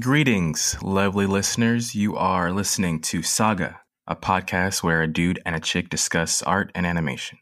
Greetings, 0.00 0.76
lovely 0.82 1.24
listeners. 1.24 1.94
You 1.94 2.16
are 2.16 2.50
listening 2.50 3.00
to 3.02 3.22
Saga, 3.22 3.80
a 4.08 4.16
podcast 4.16 4.82
where 4.82 5.02
a 5.02 5.06
dude 5.06 5.38
and 5.46 5.54
a 5.54 5.60
chick 5.60 5.88
discuss 5.88 6.42
art 6.42 6.72
and 6.74 6.84
animation. 6.84 7.38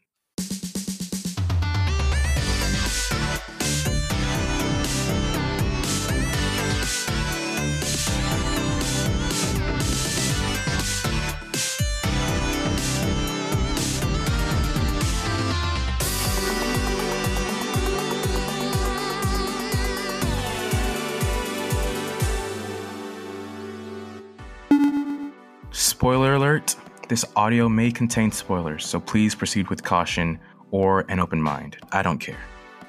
This 27.07 27.25
audio 27.35 27.67
may 27.67 27.91
contain 27.91 28.31
spoilers, 28.31 28.85
so 28.85 28.99
please 28.99 29.35
proceed 29.35 29.69
with 29.69 29.83
caution 29.83 30.39
or 30.71 31.01
an 31.09 31.19
open 31.19 31.41
mind. 31.41 31.77
I 31.91 32.01
don't 32.01 32.19
care. 32.19 32.39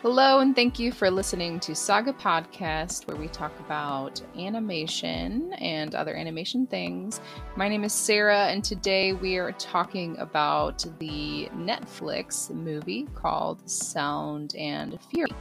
Hello, 0.03 0.41
and 0.41 0.55
thank 0.55 0.79
you 0.79 0.93
for 0.93 1.11
listening 1.11 1.59
to 1.61 1.75
Saga 1.75 2.13
Podcast, 2.13 3.07
where 3.07 3.17
we 3.17 3.27
talk 3.29 3.59
about 3.59 4.21
animation 4.39 5.55
and 5.55 5.95
other 5.95 6.15
animation 6.15 6.67
things. 6.67 7.23
My 7.57 7.71
name 7.71 7.85
is 7.85 7.95
Sarah, 7.95 8.49
and 8.49 8.63
today 8.63 9.15
we 9.15 9.37
are 9.37 9.53
talking 9.53 10.15
about 10.19 10.85
the 10.99 11.49
Netflix 11.57 12.51
movie 12.51 13.09
called 13.15 13.69
Sound 13.69 14.55
and 14.57 14.99
Fury. 15.11 15.33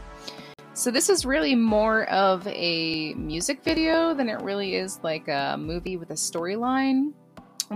So, 0.73 0.91
this 0.91 1.09
is 1.09 1.25
really 1.25 1.55
more 1.55 2.05
of 2.05 2.47
a 2.47 3.13
music 3.15 3.63
video 3.63 4.13
than 4.13 4.29
it 4.29 4.41
really 4.41 4.75
is 4.75 4.99
like 5.03 5.27
a 5.27 5.57
movie 5.59 5.97
with 5.97 6.09
a 6.09 6.15
storyline 6.15 7.11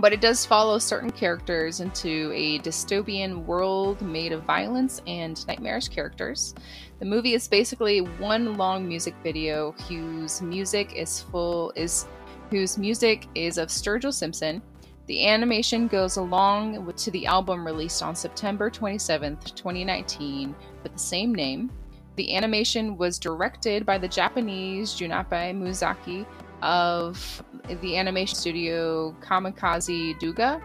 but 0.00 0.12
it 0.12 0.20
does 0.20 0.46
follow 0.46 0.78
certain 0.78 1.10
characters 1.10 1.80
into 1.80 2.32
a 2.34 2.58
dystopian 2.60 3.44
world 3.44 4.00
made 4.00 4.32
of 4.32 4.44
violence 4.44 5.02
and 5.06 5.46
nightmarish 5.46 5.88
characters. 5.88 6.54
The 6.98 7.04
movie 7.04 7.34
is 7.34 7.48
basically 7.48 8.00
one 8.00 8.56
long 8.56 8.86
music 8.86 9.14
video 9.22 9.72
whose 9.88 10.40
music 10.42 10.94
is 10.94 11.20
full 11.20 11.72
is 11.74 12.06
whose 12.50 12.78
music 12.78 13.26
is 13.34 13.58
of 13.58 13.68
Sturgill 13.68 14.12
Simpson. 14.12 14.62
The 15.06 15.26
animation 15.26 15.88
goes 15.88 16.16
along 16.16 16.92
to 16.92 17.10
the 17.10 17.26
album 17.26 17.64
released 17.64 18.02
on 18.02 18.14
September 18.14 18.70
27th, 18.70 19.54
2019, 19.54 20.54
with 20.82 20.92
the 20.92 20.98
same 20.98 21.34
name. 21.34 21.70
The 22.16 22.34
animation 22.34 22.96
was 22.96 23.18
directed 23.18 23.86
by 23.86 23.96
the 23.96 24.08
Japanese 24.08 24.92
Junpei 24.92 25.54
Mizusaki, 25.54 26.26
of 26.62 27.42
the 27.80 27.96
animation 27.96 28.36
studio 28.36 29.14
Kamikaze 29.20 30.18
Douga. 30.18 30.60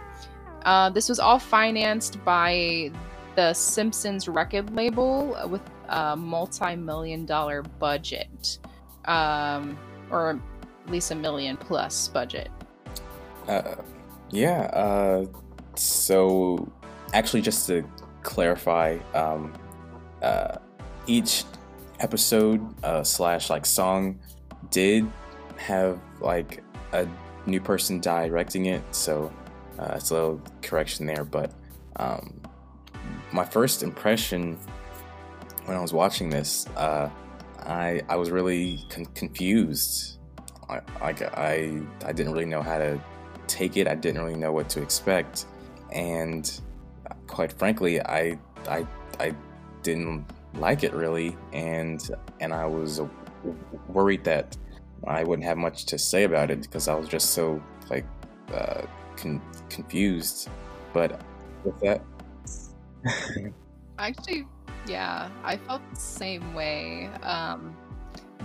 Uh, 0.66 0.90
this 0.90 1.10
was 1.10 1.20
all 1.20 1.40
financed 1.40 2.24
by 2.24 2.92
the 3.36 3.54
Simpsons 3.54 4.28
record 4.28 4.74
label 4.76 5.38
with 5.50 5.62
a 5.90 6.16
multi 6.16 6.76
million 6.76 7.26
dollar 7.26 7.62
budget, 7.62 8.60
um, 9.06 9.78
or 10.10 10.32
at 10.32 10.92
least 10.92 11.12
a 11.12 11.16
million 11.16 11.58
plus 11.58 12.08
budget. 12.08 12.50
Uh, 13.48 13.76
yeah, 14.30 14.62
uh, 14.74 15.26
so 15.76 16.72
actually, 17.14 17.42
just 17.42 17.68
to 17.68 17.84
clarify, 18.22 18.98
um, 19.14 19.54
uh, 20.22 20.58
each 21.06 21.44
episode 22.00 22.62
uh, 22.84 23.04
slash 23.04 23.50
like 23.50 23.66
song 23.66 24.20
did 24.72 25.06
have 25.64 26.00
like 26.20 26.64
a 26.92 27.08
new 27.46 27.62
person 27.62 28.00
directing 28.00 28.66
it, 28.66 28.84
so 28.92 29.32
uh, 29.80 29.94
it's 29.96 30.12
a 30.12 30.14
little 30.14 30.42
correction 30.62 31.06
there. 31.06 31.24
But 31.24 31.52
um, 31.96 32.42
my 33.32 33.46
first 33.46 33.84
impression 33.84 34.58
when 35.66 35.78
I 35.78 35.82
was 35.82 35.94
watching 35.94 36.30
this, 36.30 36.68
uh, 36.76 37.10
I 37.60 38.02
I 38.10 38.16
was 38.16 38.30
really 38.30 38.84
con- 38.90 39.06
confused. 39.16 40.20
I, 40.70 40.82
like 41.02 41.22
I 41.22 41.82
I 42.06 42.12
didn't 42.12 42.34
really 42.34 42.46
know 42.46 42.62
how 42.62 42.78
to 42.78 43.02
take 43.48 43.78
it. 43.78 43.88
I 43.88 43.96
didn't 43.96 44.22
really 44.22 44.38
know 44.38 44.52
what 44.52 44.70
to 44.70 44.82
expect, 44.82 45.46
and 45.92 46.60
quite 47.28 47.54
frankly, 47.54 48.02
I 48.02 48.38
I 48.68 48.86
I 49.20 49.36
didn't 49.82 50.26
like 50.56 50.84
it 50.84 50.94
really, 50.94 51.38
and 51.54 52.02
and 52.42 52.54
I 52.54 52.66
was 52.66 53.02
worried 53.88 54.24
that 54.26 54.58
I 55.08 55.24
wouldn't 55.24 55.46
have 55.46 55.58
much 55.58 55.86
to 55.86 55.98
say 55.98 56.24
about 56.24 56.52
it 56.52 56.62
because 56.62 56.88
I 56.88 56.96
was 56.96 57.08
just 57.08 57.32
so 57.32 57.62
like 57.90 58.06
uh, 58.54 58.84
con- 59.18 59.42
confused. 59.70 60.50
But 60.94 61.22
with 61.64 61.80
that, 61.82 62.02
actually, 64.00 64.48
yeah, 64.88 65.30
I 65.44 65.58
felt 65.58 65.82
the 65.94 66.00
same 66.00 66.54
way. 66.54 67.10
Um, 67.22 67.76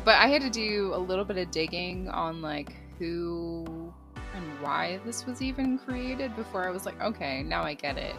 but 0.05 0.17
I 0.17 0.29
had 0.29 0.43
to 0.43 0.51
do 0.51 0.93
a 0.95 0.99
little 0.99 1.25
bit 1.25 1.37
of 1.37 1.51
digging 1.51 2.09
on 2.09 2.41
like 2.41 2.77
who 2.99 3.93
and 4.35 4.61
why 4.61 5.01
this 5.05 5.27
was 5.27 5.43
even 5.43 5.79
created 5.79 6.35
before 6.37 6.67
I 6.67 6.71
was 6.71 6.87
like, 6.87 7.01
okay, 7.01 7.43
now 7.43 7.63
I 7.63 7.75
get 7.75 7.99
it. 7.99 8.15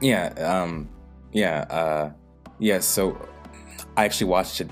Yeah, 0.00 0.26
um, 0.38 0.88
yeah, 1.32 1.60
uh, 1.70 2.12
yeah. 2.58 2.80
So 2.80 3.16
I 3.96 4.04
actually 4.04 4.28
watched 4.28 4.60
it 4.60 4.68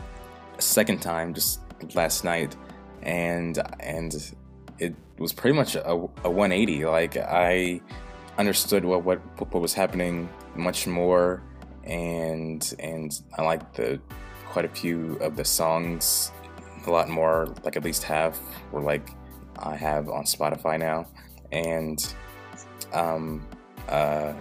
a 0.58 0.62
second 0.62 1.00
time 1.00 1.32
just 1.34 1.60
last 1.94 2.24
night, 2.24 2.56
and 3.02 3.58
and 3.80 4.32
it 4.78 4.94
was 5.18 5.32
pretty 5.32 5.56
much 5.56 5.74
a, 5.74 5.90
a 5.90 6.30
180. 6.30 6.84
Like 6.86 7.16
I 7.16 7.80
understood 8.38 8.84
what, 8.84 9.04
what 9.04 9.20
what 9.38 9.60
was 9.60 9.74
happening 9.74 10.28
much 10.54 10.86
more, 10.86 11.42
and 11.84 12.74
and 12.78 13.20
I 13.38 13.42
liked 13.42 13.76
the 13.76 14.00
quite 14.46 14.64
a 14.64 14.68
few 14.68 15.16
of 15.20 15.36
the 15.36 15.44
songs 15.44 16.32
a 16.86 16.90
lot 16.90 17.08
more. 17.08 17.48
Like 17.64 17.76
at 17.76 17.84
least 17.84 18.02
half 18.02 18.40
were 18.72 18.82
like 18.82 19.10
I 19.58 19.76
have 19.76 20.08
on 20.08 20.24
Spotify 20.24 20.78
now, 20.78 21.06
and 21.50 22.14
um 22.92 23.46
uh 23.88 24.32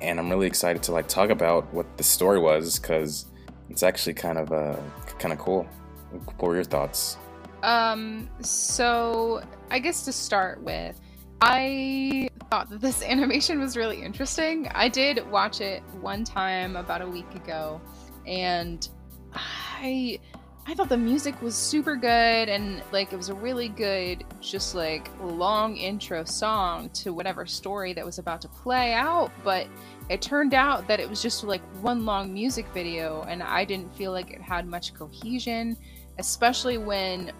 and 0.00 0.18
I'm 0.18 0.28
really 0.28 0.46
excited 0.46 0.82
to 0.84 0.92
like 0.92 1.08
talk 1.08 1.30
about 1.30 1.72
what 1.72 1.96
the 1.96 2.02
story 2.02 2.38
was 2.38 2.78
because 2.78 3.26
it's 3.70 3.82
actually 3.82 4.14
kind 4.14 4.38
of 4.38 4.52
uh 4.52 4.76
kind 5.18 5.32
of 5.32 5.38
cool. 5.38 5.66
What 6.10 6.42
were 6.42 6.54
your 6.56 6.64
thoughts? 6.64 7.16
Um, 7.62 8.28
so 8.40 9.42
I 9.70 9.78
guess 9.78 10.04
to 10.04 10.12
start 10.12 10.62
with, 10.62 11.00
I 11.40 12.28
thought 12.50 12.70
that 12.70 12.80
this 12.80 13.02
animation 13.04 13.60
was 13.60 13.76
really 13.76 14.02
interesting. 14.02 14.68
I 14.74 14.88
did 14.88 15.28
watch 15.30 15.60
it 15.60 15.82
one 16.00 16.24
time 16.24 16.76
about 16.76 17.02
a 17.02 17.08
week 17.08 17.34
ago, 17.34 17.80
and 18.26 18.88
I 19.34 20.18
I 20.64 20.74
thought 20.74 20.88
the 20.88 20.96
music 20.96 21.42
was 21.42 21.56
super 21.56 21.96
good 21.96 22.48
and 22.48 22.84
like 22.92 23.12
it 23.12 23.16
was 23.16 23.30
a 23.30 23.34
really 23.34 23.68
good 23.68 24.24
just 24.40 24.76
like 24.76 25.10
long 25.20 25.76
intro 25.76 26.22
song 26.22 26.88
to 26.90 27.12
whatever 27.12 27.46
story 27.46 27.92
that 27.94 28.04
was 28.04 28.20
about 28.20 28.40
to 28.42 28.48
play 28.48 28.92
out, 28.92 29.32
but 29.42 29.66
it 30.08 30.22
turned 30.22 30.54
out 30.54 30.86
that 30.86 31.00
it 31.00 31.10
was 31.10 31.20
just 31.20 31.42
like 31.42 31.62
one 31.82 32.06
long 32.06 32.32
music 32.32 32.64
video 32.72 33.22
and 33.22 33.42
I 33.42 33.64
didn't 33.64 33.92
feel 33.96 34.12
like 34.12 34.30
it 34.30 34.40
had 34.40 34.68
much 34.68 34.94
cohesion, 34.94 35.76
especially 36.18 36.78
when 36.78 37.32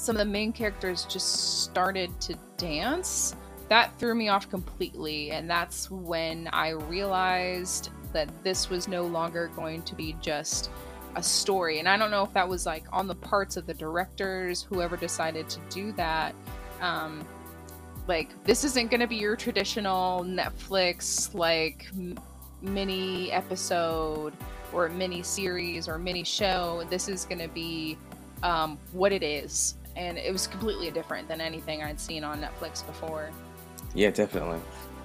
some 0.00 0.16
of 0.16 0.20
the 0.20 0.32
main 0.32 0.52
characters 0.52 1.04
just 1.04 1.62
started 1.64 2.18
to 2.22 2.34
dance, 2.56 3.34
that 3.68 3.98
threw 3.98 4.14
me 4.14 4.28
off 4.28 4.48
completely. 4.48 5.30
And 5.30 5.48
that's 5.48 5.90
when 5.90 6.48
I 6.52 6.70
realized 6.70 7.90
that 8.12 8.28
this 8.42 8.70
was 8.70 8.88
no 8.88 9.04
longer 9.04 9.50
going 9.54 9.82
to 9.82 9.94
be 9.94 10.16
just 10.20 10.70
a 11.16 11.22
story. 11.22 11.78
And 11.78 11.88
I 11.88 11.96
don't 11.96 12.10
know 12.10 12.22
if 12.22 12.32
that 12.32 12.48
was 12.48 12.64
like 12.66 12.84
on 12.92 13.06
the 13.06 13.14
parts 13.14 13.56
of 13.56 13.66
the 13.66 13.74
directors, 13.74 14.62
whoever 14.62 14.96
decided 14.96 15.48
to 15.50 15.60
do 15.70 15.92
that. 15.92 16.34
Um, 16.80 17.26
like, 18.06 18.30
this 18.44 18.64
isn't 18.64 18.90
going 18.90 19.00
to 19.00 19.06
be 19.06 19.16
your 19.16 19.36
traditional 19.36 20.24
Netflix, 20.24 21.34
like, 21.34 21.86
m- 21.92 22.18
mini 22.62 23.30
episode 23.30 24.32
or 24.72 24.88
mini 24.88 25.22
series 25.22 25.88
or 25.88 25.98
mini 25.98 26.24
show. 26.24 26.84
This 26.88 27.08
is 27.08 27.24
going 27.24 27.40
to 27.40 27.48
be 27.48 27.98
um, 28.42 28.78
what 28.92 29.12
it 29.12 29.22
is 29.22 29.74
and 29.98 30.16
it 30.16 30.32
was 30.32 30.46
completely 30.46 30.90
different 30.90 31.28
than 31.28 31.40
anything 31.40 31.82
I'd 31.82 32.00
seen 32.00 32.22
on 32.22 32.40
Netflix 32.40 32.86
before. 32.86 33.30
Yeah, 33.94 34.10
definitely. 34.10 34.60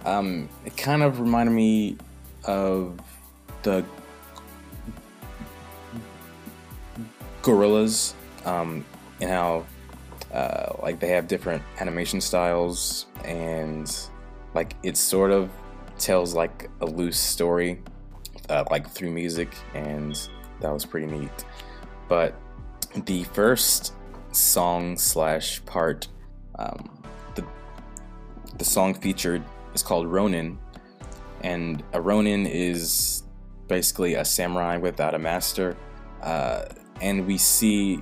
Um, 0.05 0.47
it 0.65 0.77
kind 0.77 1.01
of 1.01 1.19
reminded 1.19 1.51
me 1.51 1.97
of 2.45 2.99
the 3.63 3.83
Gorillaz 7.41 8.13
um, 8.45 8.85
and 9.19 9.29
how 9.29 9.65
uh, 10.31 10.73
like 10.81 10.99
they 10.99 11.09
have 11.09 11.27
different 11.27 11.63
animation 11.79 12.21
styles, 12.21 13.07
and 13.25 14.07
like 14.53 14.75
it 14.83 14.95
sort 14.95 15.31
of 15.31 15.49
tells 15.97 16.35
like 16.35 16.69
a 16.81 16.85
loose 16.85 17.19
story, 17.19 17.81
uh, 18.49 18.63
like 18.69 18.89
through 18.89 19.11
music, 19.11 19.49
and 19.73 20.29
that 20.59 20.71
was 20.71 20.85
pretty 20.85 21.07
neat. 21.07 21.45
But 22.07 22.35
the 23.05 23.23
first 23.23 23.93
song 24.33 24.97
slash 24.97 25.63
part. 25.65 26.07
Um, 26.59 27.03
the 27.35 27.45
the 28.57 28.65
song 28.65 28.93
featured 28.93 29.43
is 29.73 29.83
called 29.83 30.07
Ronin, 30.07 30.59
and 31.41 31.83
a 31.93 32.01
Ronin 32.01 32.45
is 32.45 33.23
basically 33.67 34.15
a 34.15 34.25
samurai 34.25 34.77
without 34.77 35.15
a 35.15 35.19
master. 35.19 35.77
Uh, 36.21 36.65
and 37.01 37.25
we 37.25 37.37
see 37.37 37.99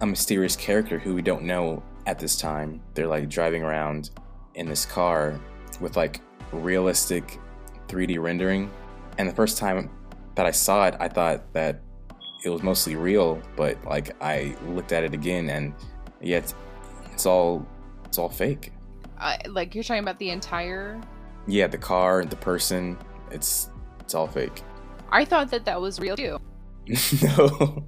a 0.00 0.06
mysterious 0.06 0.56
character 0.56 0.98
who 0.98 1.14
we 1.14 1.22
don't 1.22 1.42
know 1.42 1.82
at 2.06 2.18
this 2.18 2.36
time. 2.36 2.80
They're 2.94 3.06
like 3.06 3.28
driving 3.28 3.62
around 3.62 4.10
in 4.54 4.66
this 4.66 4.84
car 4.84 5.40
with 5.80 5.96
like 5.96 6.20
realistic 6.52 7.38
3D 7.88 8.22
rendering. 8.22 8.70
And 9.18 9.28
the 9.28 9.34
first 9.34 9.58
time 9.58 9.90
that 10.34 10.46
I 10.46 10.50
saw 10.50 10.86
it, 10.86 10.96
I 11.00 11.08
thought 11.08 11.52
that 11.52 11.80
it 12.44 12.50
was 12.50 12.62
mostly 12.62 12.94
real, 12.94 13.40
but 13.56 13.82
like 13.84 14.14
I 14.22 14.54
looked 14.66 14.92
at 14.92 15.02
it 15.02 15.14
again 15.14 15.48
and 15.48 15.74
yet 16.20 16.54
it's 17.12 17.26
all 17.26 17.66
it's 18.04 18.18
all 18.18 18.28
fake. 18.28 18.72
Uh, 19.18 19.36
like 19.48 19.74
you're 19.74 19.82
talking 19.82 20.02
about 20.02 20.18
the 20.18 20.30
entire 20.30 21.00
Yeah, 21.46 21.66
the 21.66 21.78
car, 21.78 22.24
the 22.24 22.36
person, 22.36 22.98
it's 23.30 23.70
it's 24.00 24.14
all 24.14 24.28
fake. 24.28 24.62
I 25.10 25.24
thought 25.24 25.50
that 25.50 25.64
that 25.64 25.80
was 25.80 25.98
real 25.98 26.16
too. 26.16 26.38
no. 27.22 27.84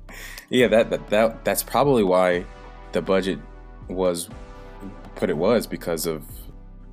yeah, 0.49 0.69
that, 0.69 0.89
that 0.91 1.11
that 1.11 1.45
that's 1.45 1.63
probably 1.63 2.03
why 2.03 2.47
the 2.93 3.03
budget 3.03 3.39
was 3.89 4.31
what 5.19 5.29
it 5.29 5.37
was 5.37 5.67
because 5.67 6.07
of 6.07 6.25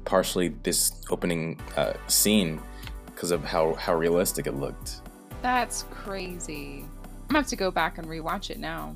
partially 0.04 0.50
this 0.64 1.02
opening 1.10 1.60
uh, 1.78 1.94
scene 2.08 2.60
because 3.06 3.32
of 3.32 3.46
how 3.46 3.74
how 3.76 3.96
realistic 3.96 4.48
it 4.48 4.56
looked. 4.56 5.02
That's 5.42 5.84
crazy. 5.84 6.86
Gonna 7.34 7.42
have 7.42 7.50
to 7.50 7.56
go 7.56 7.72
back 7.72 7.98
and 7.98 8.08
rewatch 8.08 8.52
it 8.52 8.60
now. 8.60 8.96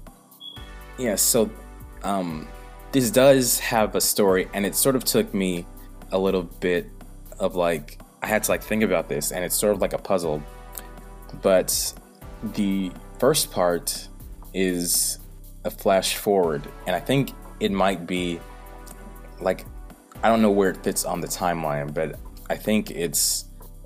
Yeah, 1.00 1.16
so 1.16 1.50
um, 2.04 2.48
this 2.92 3.10
does 3.10 3.58
have 3.58 3.96
a 3.96 4.02
story, 4.02 4.48
and 4.54 4.64
it 4.64 4.76
sort 4.76 4.96
of 4.96 5.04
took 5.04 5.34
me 5.34 5.66
a 6.12 6.20
little 6.20 6.44
bit 6.44 6.88
of 7.40 7.56
like 7.56 8.00
I 8.22 8.28
had 8.28 8.44
to 8.44 8.52
like 8.52 8.62
think 8.62 8.84
about 8.84 9.10
this, 9.10 9.32
and 9.32 9.44
it's 9.44 9.56
sort 9.56 9.74
of 9.74 9.82
like 9.82 9.94
a 9.94 9.98
puzzle. 9.98 10.44
But 11.42 11.96
the 12.54 12.92
first 13.18 13.50
part 13.50 14.08
is 14.54 15.18
a 15.64 15.72
flash 15.72 16.18
forward, 16.18 16.62
and 16.86 16.96
I 16.96 17.00
think 17.00 17.32
it 17.60 17.72
might 17.72 18.06
be 18.06 18.40
like 19.42 19.66
I 20.22 20.30
don't 20.30 20.44
know 20.44 20.52
where 20.52 20.70
it 20.70 20.84
fits 20.84 21.06
on 21.06 21.22
the 21.22 21.28
timeline, 21.28 21.92
but 21.92 22.20
I 22.52 22.56
think 22.56 22.92
it's 22.92 23.46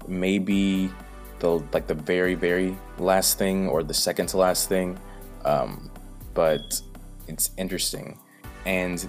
maybe 0.10 0.92
the 1.42 1.60
like 1.74 1.88
the 1.88 1.94
very 1.94 2.36
very 2.36 2.78
last 2.98 3.38
thing 3.38 3.68
or 3.68 3.84
the 3.84 3.94
second 3.94 4.28
to 4.28 4.38
last 4.38 4.70
thing. 4.70 4.98
Um, 5.44 5.92
but 6.34 6.82
it's 7.28 7.52
interesting, 7.58 8.18
and 8.66 9.06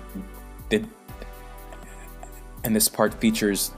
it 0.70 0.84
and 2.64 2.75
this 2.75 2.88
part 2.88 3.14
features 3.14 3.70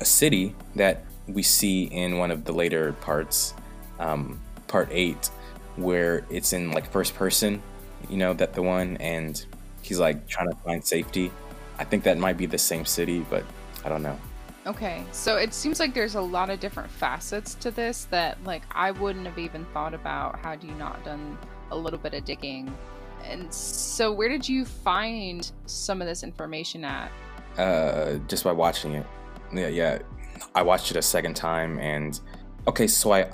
a 0.00 0.04
city 0.04 0.54
that 0.76 1.04
we 1.26 1.42
see 1.42 1.84
in 1.84 2.18
one 2.18 2.30
of 2.30 2.44
the 2.44 2.52
later 2.52 2.92
parts, 2.94 3.54
um, 3.98 4.40
part 4.68 4.88
eight, 4.90 5.30
where 5.76 6.24
it's 6.30 6.52
in 6.52 6.70
like 6.72 6.90
first 6.90 7.14
person. 7.14 7.62
You 8.08 8.16
know 8.18 8.34
that 8.34 8.52
the 8.52 8.62
one, 8.62 8.96
and 8.98 9.44
he's 9.82 9.98
like 9.98 10.28
trying 10.28 10.50
to 10.50 10.56
find 10.64 10.84
safety. 10.84 11.30
I 11.78 11.84
think 11.84 12.04
that 12.04 12.18
might 12.18 12.36
be 12.36 12.46
the 12.46 12.58
same 12.58 12.84
city, 12.84 13.24
but 13.30 13.44
I 13.84 13.88
don't 13.88 14.02
know. 14.02 14.18
Okay, 14.64 15.04
so 15.10 15.36
it 15.36 15.52
seems 15.52 15.80
like 15.80 15.92
there's 15.92 16.14
a 16.14 16.20
lot 16.20 16.48
of 16.48 16.60
different 16.60 16.88
facets 16.88 17.54
to 17.56 17.72
this 17.72 18.04
that 18.10 18.42
like 18.44 18.62
I 18.70 18.92
wouldn't 18.92 19.26
have 19.26 19.38
even 19.38 19.64
thought 19.72 19.92
about 19.92 20.38
had 20.38 20.62
you 20.62 20.72
not 20.74 21.04
done 21.04 21.36
a 21.72 21.76
little 21.76 21.98
bit 21.98 22.14
of 22.14 22.24
digging. 22.24 22.72
And 23.24 23.52
so 23.52 24.12
where 24.12 24.28
did 24.28 24.48
you 24.48 24.64
find 24.64 25.50
some 25.66 26.00
of 26.00 26.06
this 26.06 26.22
information 26.22 26.84
at? 26.84 27.10
Uh, 27.58 28.18
just 28.28 28.44
by 28.44 28.52
watching 28.52 28.94
it. 28.94 29.06
Yeah, 29.52 29.68
yeah. 29.68 29.98
I 30.54 30.62
watched 30.62 30.90
it 30.90 30.96
a 30.96 31.02
second 31.02 31.34
time, 31.34 31.78
and 31.78 32.18
okay, 32.68 32.86
so 32.86 33.12
I 33.12 33.30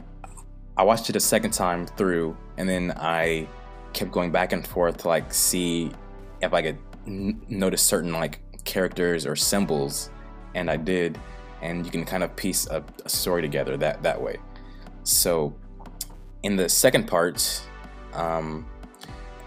I 0.78 0.82
watched 0.82 1.10
it 1.10 1.16
a 1.16 1.20
second 1.20 1.50
time 1.50 1.86
through, 1.86 2.36
and 2.56 2.68
then 2.68 2.92
I 2.96 3.46
kept 3.92 4.12
going 4.12 4.30
back 4.30 4.52
and 4.52 4.66
forth 4.66 4.98
to 4.98 5.08
like 5.08 5.32
see 5.32 5.90
if 6.40 6.54
I 6.54 6.62
could 6.62 6.78
n- 7.06 7.40
notice 7.48 7.82
certain 7.82 8.12
like 8.12 8.40
characters 8.64 9.26
or 9.26 9.36
symbols 9.36 10.10
and 10.54 10.70
I 10.70 10.76
did, 10.76 11.18
and 11.62 11.84
you 11.84 11.90
can 11.90 12.04
kind 12.04 12.22
of 12.22 12.34
piece 12.36 12.66
a, 12.66 12.84
a 13.04 13.08
story 13.08 13.42
together 13.42 13.76
that 13.76 14.02
that 14.02 14.20
way. 14.20 14.38
So, 15.04 15.54
in 16.42 16.56
the 16.56 16.68
second 16.68 17.06
part, 17.08 17.62
um, 18.12 18.66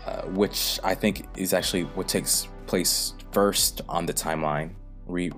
uh, 0.06 0.24
which 0.24 0.80
I 0.83 0.95
think 0.95 1.27
is 1.38 1.53
actually 1.53 1.83
what 1.83 2.07
takes 2.07 2.48
place 2.68 3.13
first 3.31 3.81
on 3.88 4.06
the 4.06 4.13
timeline, 4.13 4.71
re, 5.06 5.31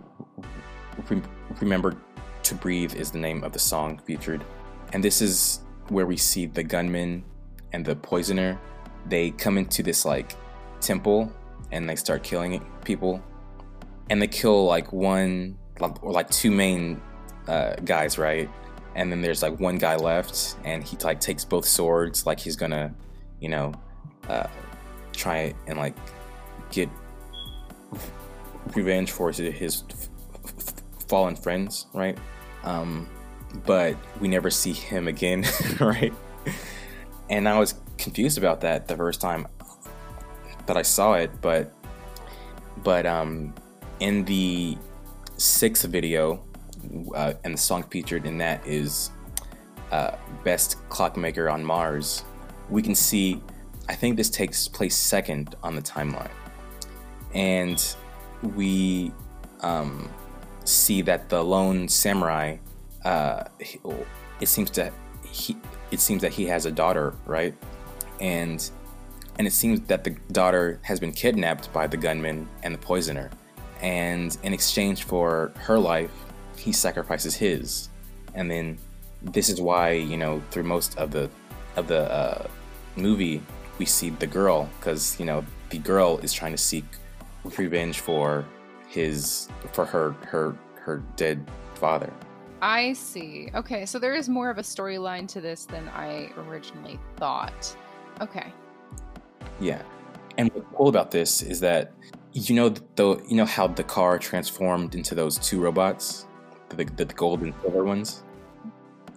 re, 1.10 1.22
remember 1.62 1.98
to 2.44 2.56
breathe 2.56 2.96
is 2.96 3.12
the 3.12 3.20
name 3.20 3.44
of 3.44 3.54
the 3.54 3.60
song 3.60 4.00
featured, 4.06 4.44
and 4.94 5.04
this 5.04 5.22
is 5.22 5.62
where 5.90 6.06
we 6.06 6.18
see 6.18 6.46
the 6.46 6.64
gunman 6.64 7.24
and 7.74 7.86
the 7.86 7.96
poisoner. 7.96 8.60
They 9.06 9.32
come 9.32 9.58
into 9.58 9.84
this 9.84 10.06
like 10.06 10.36
temple 10.80 11.32
and 11.72 11.90
they 11.90 11.96
start 11.96 12.24
killing 12.24 12.64
people 12.86 13.22
and 14.10 14.22
they 14.22 14.28
kill 14.28 14.66
like 14.66 14.92
one 14.92 15.58
or 15.80 16.12
like 16.12 16.30
two 16.30 16.52
main 16.52 17.02
uh, 17.48 17.76
guys, 17.84 18.18
right? 18.18 18.50
And 18.96 19.12
then 19.12 19.22
there's 19.22 19.42
like 19.42 19.60
one 19.60 19.78
guy 19.78 19.96
left, 19.96 20.56
and 20.64 20.84
he 20.84 20.98
like 20.98 21.20
takes 21.20 21.44
both 21.44 21.66
swords, 21.66 22.26
like 22.26 22.40
he's 22.40 22.56
gonna, 22.56 22.94
you 23.40 23.50
know, 23.50 23.74
uh, 24.30 24.48
try 25.14 25.54
and 25.68 25.78
like 25.78 25.96
get 26.72 26.90
revenge 28.76 29.12
for 29.12 29.32
his 29.32 29.84
fallen 31.08 31.36
friends, 31.36 31.88
right? 31.94 32.18
Um, 32.64 33.10
but 33.66 33.96
we 34.20 34.28
never 34.28 34.50
see 34.50 34.74
him 34.74 35.08
again, 35.08 35.46
right? 35.80 36.14
And 37.30 37.48
I 37.48 37.58
was 37.60 37.76
confused 37.98 38.38
about 38.38 38.62
that 38.62 38.88
the 38.88 38.96
first 38.96 39.22
time 39.22 39.48
that 40.66 40.78
I 40.78 40.82
saw 40.82 41.14
it, 41.14 41.32
but 41.42 41.74
but 42.84 43.06
um, 43.06 43.54
in 44.00 44.26
the 44.26 44.78
sixth 45.38 45.86
video, 45.86 46.44
uh, 47.16 47.34
and 47.44 47.54
the 47.54 47.58
song 47.58 47.84
featured 47.84 48.26
in 48.26 48.38
that 48.40 48.66
is 48.66 49.12
uh, 49.92 50.16
Best 50.44 50.78
Clockmaker 50.90 51.50
on 51.50 51.64
Mars. 51.64 52.24
We 52.70 52.82
can 52.82 52.96
see, 52.96 53.42
I 53.90 53.96
think 53.96 54.18
this 54.18 54.30
takes 54.30 54.68
place 54.68 54.96
second 54.96 55.56
on 55.64 55.76
the 55.76 55.82
timeline. 55.82 56.32
And 57.34 57.96
we 58.56 59.12
um, 59.62 60.10
see 60.66 61.02
that 61.04 61.30
the 61.30 61.44
lone 61.44 61.88
samurai, 61.88 62.58
uh, 63.06 63.44
it 64.40 64.48
seems 64.48 64.70
to 64.72 64.92
he, 65.26 65.58
it 65.92 66.00
seems 66.00 66.22
that 66.22 66.32
he 66.32 66.46
has 66.46 66.66
a 66.66 66.72
daughter, 66.72 67.16
right? 67.26 67.56
And 68.20 68.70
and 69.40 69.48
it 69.48 69.54
seems 69.54 69.82
that 69.82 70.04
the 70.04 70.12
daughter 70.32 70.80
has 70.84 71.00
been 71.00 71.12
kidnapped 71.12 71.74
by 71.74 71.88
the 71.88 71.98
gunman 71.98 72.48
and 72.62 72.74
the 72.74 72.78
poisoner 72.78 73.32
and 73.84 74.36
in 74.44 74.54
exchange 74.54 75.04
for 75.04 75.52
her 75.58 75.78
life, 75.78 76.12
he 76.58 76.72
sacrifices 76.72 77.36
his. 77.36 77.90
And 78.34 78.50
then 78.50 78.80
this 79.22 79.50
is 79.50 79.62
why 79.62 79.92
you 79.92 80.18
know 80.18 80.42
through 80.50 80.64
most 80.64 80.98
of 80.98 81.12
the 81.12 81.30
of 81.76 81.88
the 81.88 82.12
uh, 82.12 82.48
movie 82.96 83.42
we 83.80 83.86
see 83.86 84.10
the 84.10 84.28
girl 84.28 84.70
because 84.80 85.20
you 85.20 85.26
know 85.26 85.46
the 85.70 85.78
girl 85.78 86.18
is 86.20 86.34
trying 86.34 86.52
to 86.52 86.58
seek 86.58 86.86
revenge 87.58 88.00
for 88.00 88.46
his 88.88 89.50
for 89.72 89.86
her 89.86 90.12
her 90.24 90.56
her 90.76 91.04
dead 91.16 91.46
father. 91.76 92.12
I 92.62 92.94
see. 92.94 93.50
Okay, 93.54 93.86
so 93.86 94.00
there 94.00 94.14
is 94.14 94.30
more 94.30 94.50
of 94.50 94.58
a 94.58 94.62
storyline 94.62 95.28
to 95.30 95.42
this 95.42 95.66
than 95.66 95.90
I 95.90 96.30
originally 96.38 96.98
thought. 97.18 97.76
Okay. 98.22 98.54
Yeah. 99.60 99.82
And 100.38 100.50
what's 100.54 100.66
cool 100.74 100.88
about 100.88 101.12
this 101.12 101.42
is 101.42 101.60
that 101.60 101.92
you 102.34 102.56
know 102.56 102.70
the 102.70 103.24
you 103.28 103.36
know 103.36 103.46
how 103.46 103.68
the 103.68 103.84
car 103.84 104.18
transformed 104.18 104.96
into 104.96 105.16
those 105.16 105.38
two 105.38 105.62
robots, 105.62 106.26
the, 106.70 106.84
the, 106.84 107.06
the 107.06 107.14
gold 107.14 107.42
and 107.42 107.54
silver 107.62 107.84
ones. 107.84 108.24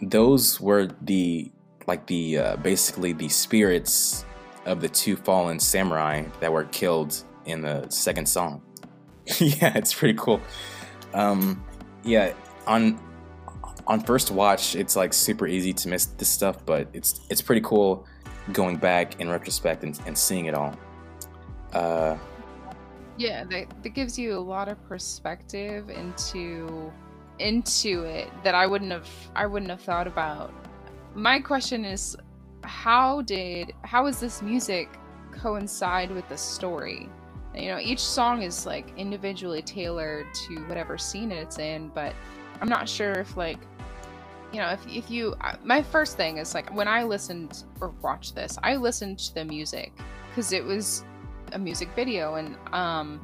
Those 0.02 0.61
were 0.61 0.88
the 1.02 1.50
like 1.87 2.06
the 2.06 2.38
uh, 2.38 2.56
basically 2.56 3.12
the 3.12 3.28
spirits 3.28 4.25
of 4.66 4.80
the 4.80 4.88
two 4.88 5.16
fallen 5.16 5.58
samurai 5.58 6.25
that 6.40 6.52
were 6.52 6.64
killed 6.64 7.23
in 7.46 7.62
the 7.62 7.88
second 7.88 8.26
song. 8.26 8.61
yeah, 9.38 9.76
it's 9.76 9.94
pretty 9.94 10.18
cool. 10.18 10.40
Um, 11.14 11.64
yeah, 12.04 12.35
on 12.66 13.00
on 13.87 14.00
first 14.00 14.30
watch, 14.30 14.75
it's 14.76 14.94
like 14.94 15.14
super 15.14 15.46
easy 15.46 15.73
to 15.73 15.88
miss 15.88 16.06
this 16.06 16.28
stuff, 16.28 16.64
but 16.66 16.88
it's 16.92 17.20
it's 17.30 17.40
pretty 17.40 17.62
cool 17.62 18.06
going 18.52 18.76
back 18.76 19.20
in 19.20 19.28
retrospect 19.28 19.82
and, 19.82 19.99
and 20.06 20.16
seeing 20.16 20.46
it 20.46 20.54
all. 20.54 20.76
Uh, 21.73 22.16
yeah, 23.16 23.44
that, 23.44 23.82
that 23.82 23.88
gives 23.90 24.18
you 24.18 24.37
a 24.37 24.40
lot 24.40 24.68
of 24.68 24.82
perspective 24.88 25.90
into 25.90 26.92
into 27.38 28.04
it 28.04 28.30
that 28.42 28.54
I 28.54 28.66
wouldn't 28.66 28.92
have 28.92 29.08
I 29.35 29.46
wouldn't 29.46 29.70
have 29.70 29.82
thought 29.82 30.06
about. 30.06 30.52
My 31.14 31.38
question 31.38 31.85
is 31.85 32.16
how 32.62 33.23
did 33.23 33.73
how 33.82 34.06
is 34.06 34.20
this 34.20 34.42
music 34.42 34.88
coincide 35.32 36.11
with 36.11 36.28
the 36.28 36.37
story? 36.37 37.08
you 37.56 37.68
know, 37.68 37.78
each 37.78 38.00
song 38.00 38.42
is 38.42 38.66
like 38.66 38.92
individually 38.96 39.62
tailored 39.62 40.26
to 40.35 40.56
whatever 40.66 40.99
scene 40.99 41.32
it's 41.32 41.58
in, 41.58 41.88
but 41.88 42.14
I'm 42.61 42.68
not 42.68 42.88
sure 42.88 43.12
if 43.12 43.37
like 43.37 43.58
you 44.52 44.61
know, 44.61 44.68
if 44.68 44.87
if 44.87 45.11
you 45.11 45.35
my 45.64 45.82
first 45.82 46.16
thing 46.16 46.38
is 46.38 46.54
like 46.54 46.73
when 46.75 46.87
I 46.88 47.02
listened 47.04 47.64
or 47.80 47.94
watched 48.02 48.35
this, 48.35 48.58
I 48.62 48.76
listened 48.76 49.18
to 49.20 49.35
the 49.35 49.44
music 49.44 49.92
cuz 50.35 50.52
it 50.52 50.64
was 50.64 51.04
a 51.57 51.59
music 51.59 51.89
video 51.97 52.35
and 52.35 52.57
um 52.73 53.21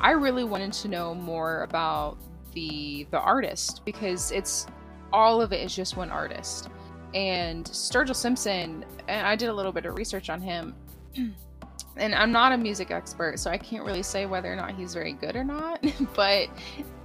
I 0.00 0.12
really 0.12 0.44
wanted 0.44 0.72
to 0.72 0.88
know 0.88 1.14
more 1.14 1.62
about 1.62 2.16
the 2.54 3.06
the 3.10 3.20
artist 3.20 3.82
because 3.84 4.32
it's 4.32 4.66
all 5.12 5.40
of 5.40 5.52
it 5.52 5.60
is 5.60 5.74
just 5.74 5.96
one 5.96 6.10
artist. 6.10 6.68
And 7.14 7.66
Sturgill 7.66 8.16
Simpson, 8.16 8.84
and 9.06 9.26
I 9.26 9.36
did 9.36 9.48
a 9.48 9.52
little 9.52 9.72
bit 9.72 9.84
of 9.84 9.94
research 9.94 10.30
on 10.30 10.40
him. 10.40 10.74
and 11.96 12.14
I'm 12.14 12.32
not 12.32 12.52
a 12.52 12.56
music 12.56 12.90
expert, 12.90 13.38
so 13.38 13.50
I 13.50 13.58
can't 13.58 13.84
really 13.84 14.02
say 14.02 14.24
whether 14.24 14.50
or 14.50 14.56
not 14.56 14.74
he's 14.74 14.94
very 14.94 15.12
good 15.12 15.36
or 15.36 15.44
not. 15.44 15.84
but 16.14 16.48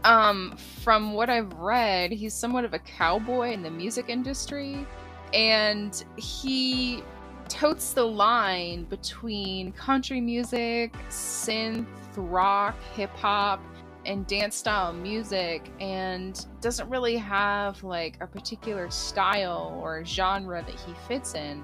um, 0.06 0.56
from 0.84 1.14
what 1.14 1.30
I've 1.30 1.52
read, 1.54 2.12
he's 2.12 2.34
somewhat 2.34 2.64
of 2.64 2.74
a 2.74 2.80
cowboy 2.80 3.52
in 3.52 3.62
the 3.62 3.72
music 3.72 4.06
industry, 4.08 4.88
and 5.34 6.04
he 6.16 7.04
totes 7.50 7.94
the 7.94 8.04
line 8.04 8.86
between 8.86 9.72
country 9.74 10.22
music, 10.22 10.94
synth, 11.10 11.88
rock, 12.16 12.76
hip 12.94 13.12
hop, 13.16 13.62
and 14.06 14.26
dance 14.26 14.56
style 14.56 14.94
music 14.94 15.70
and 15.82 16.46
doesn't 16.62 16.90
really 16.90 17.18
have 17.18 17.84
like 17.84 18.18
a 18.22 18.28
particular 18.28 18.90
style 18.90 19.78
or 19.84 20.04
genre 20.06 20.64
that 20.64 20.76
he 20.76 20.94
fits 21.08 21.36
in 21.36 21.64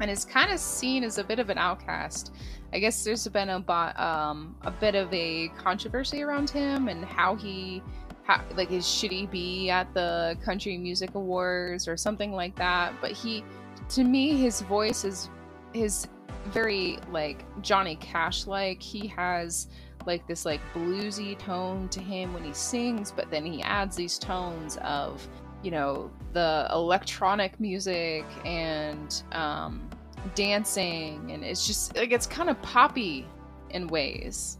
and 0.00 0.10
is 0.10 0.24
kind 0.24 0.52
of 0.52 0.58
seen 0.60 1.02
as 1.04 1.18
a 1.18 1.24
bit 1.24 1.38
of 1.38 1.50
an 1.50 1.58
outcast. 1.58 2.32
I 2.72 2.78
guess 2.78 3.02
there's 3.02 3.26
been 3.28 3.50
a, 3.50 3.56
um, 4.02 4.54
a 4.62 4.70
bit 4.70 4.94
of 4.94 5.12
a 5.12 5.48
controversy 5.58 6.22
around 6.22 6.48
him 6.48 6.88
and 6.88 7.04
how 7.04 7.34
he, 7.34 7.82
how, 8.22 8.42
like, 8.54 8.70
should 8.80 9.10
he 9.10 9.26
be 9.26 9.68
at 9.68 9.92
the 9.92 10.38
Country 10.44 10.78
Music 10.78 11.14
Awards 11.16 11.88
or 11.88 11.96
something 11.96 12.32
like 12.32 12.54
that. 12.56 12.94
But 13.00 13.10
he, 13.10 13.44
to 13.90 14.04
me, 14.04 14.36
his 14.36 14.60
voice 14.62 15.04
is 15.04 15.28
his 15.72 16.06
very 16.46 16.98
like 17.10 17.44
Johnny 17.62 17.96
Cash 17.96 18.46
like. 18.46 18.82
He 18.82 19.06
has 19.08 19.68
like 20.06 20.26
this 20.26 20.44
like 20.44 20.60
bluesy 20.72 21.38
tone 21.38 21.88
to 21.90 22.00
him 22.00 22.32
when 22.32 22.44
he 22.44 22.52
sings, 22.52 23.12
but 23.12 23.30
then 23.30 23.44
he 23.44 23.62
adds 23.62 23.96
these 23.96 24.18
tones 24.18 24.78
of 24.82 25.26
you 25.62 25.70
know 25.70 26.10
the 26.32 26.68
electronic 26.70 27.58
music 27.60 28.24
and 28.44 29.22
um, 29.32 29.88
dancing, 30.34 31.30
and 31.32 31.44
it's 31.44 31.66
just 31.66 31.96
like 31.96 32.12
it's 32.12 32.26
kind 32.26 32.48
of 32.48 32.60
poppy 32.62 33.26
in 33.70 33.88
ways. 33.88 34.58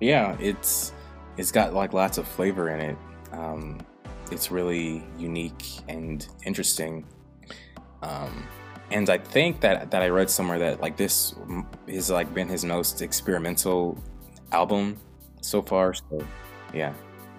Yeah, 0.00 0.36
it's 0.40 0.92
it's 1.36 1.52
got 1.52 1.72
like 1.72 1.92
lots 1.92 2.18
of 2.18 2.26
flavor 2.26 2.70
in 2.70 2.80
it. 2.80 2.98
Um, 3.32 3.78
it's 4.30 4.50
really 4.50 5.04
unique 5.18 5.64
and 5.88 6.26
interesting. 6.44 7.04
Um, 8.06 8.46
and 8.90 9.10
I 9.10 9.18
think 9.18 9.60
that 9.60 9.90
that 9.90 10.02
I 10.02 10.08
read 10.08 10.30
somewhere 10.30 10.58
that 10.60 10.80
like 10.80 10.96
this 10.96 11.34
has 11.88 12.10
like 12.10 12.32
been 12.32 12.48
his 12.48 12.64
most 12.64 13.02
experimental 13.02 13.98
album 14.52 14.96
so 15.40 15.60
far. 15.62 15.94
So 15.94 16.24
yeah. 16.72 16.92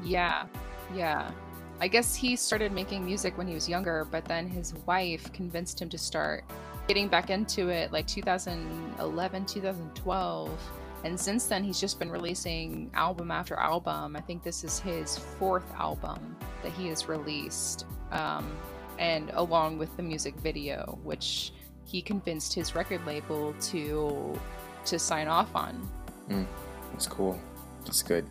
Yeah, 0.03 0.45
yeah. 0.93 1.31
I 1.79 1.87
guess 1.87 2.15
he 2.15 2.35
started 2.35 2.71
making 2.71 3.05
music 3.05 3.37
when 3.37 3.47
he 3.47 3.53
was 3.53 3.69
younger, 3.69 4.05
but 4.09 4.25
then 4.25 4.47
his 4.47 4.73
wife 4.85 5.31
convinced 5.31 5.81
him 5.81 5.89
to 5.89 5.97
start 5.97 6.43
getting 6.87 7.07
back 7.07 7.29
into 7.29 7.69
it 7.69 7.91
like 7.91 8.07
2011, 8.07 9.45
2012. 9.45 10.71
And 11.03 11.19
since 11.19 11.45
then, 11.45 11.63
he's 11.63 11.79
just 11.79 11.99
been 11.99 12.09
releasing 12.09 12.89
album 12.95 13.29
after 13.29 13.55
album. 13.55 14.15
I 14.15 14.21
think 14.21 14.43
this 14.43 14.63
is 14.63 14.79
his 14.79 15.17
fourth 15.17 15.71
album 15.75 16.35
that 16.63 16.71
he 16.71 16.87
has 16.87 17.07
released. 17.07 17.85
Um, 18.11 18.57
and 18.99 19.31
along 19.33 19.77
with 19.77 19.95
the 19.97 20.03
music 20.03 20.35
video, 20.35 20.97
which 21.03 21.53
he 21.85 22.01
convinced 22.01 22.53
his 22.53 22.75
record 22.75 23.05
label 23.05 23.53
to 23.61 24.37
to 24.85 24.99
sign 24.99 25.27
off 25.27 25.53
on. 25.55 25.89
Mm, 26.29 26.47
that's 26.91 27.07
cool. 27.07 27.39
That's 27.85 28.01
good. 28.01 28.25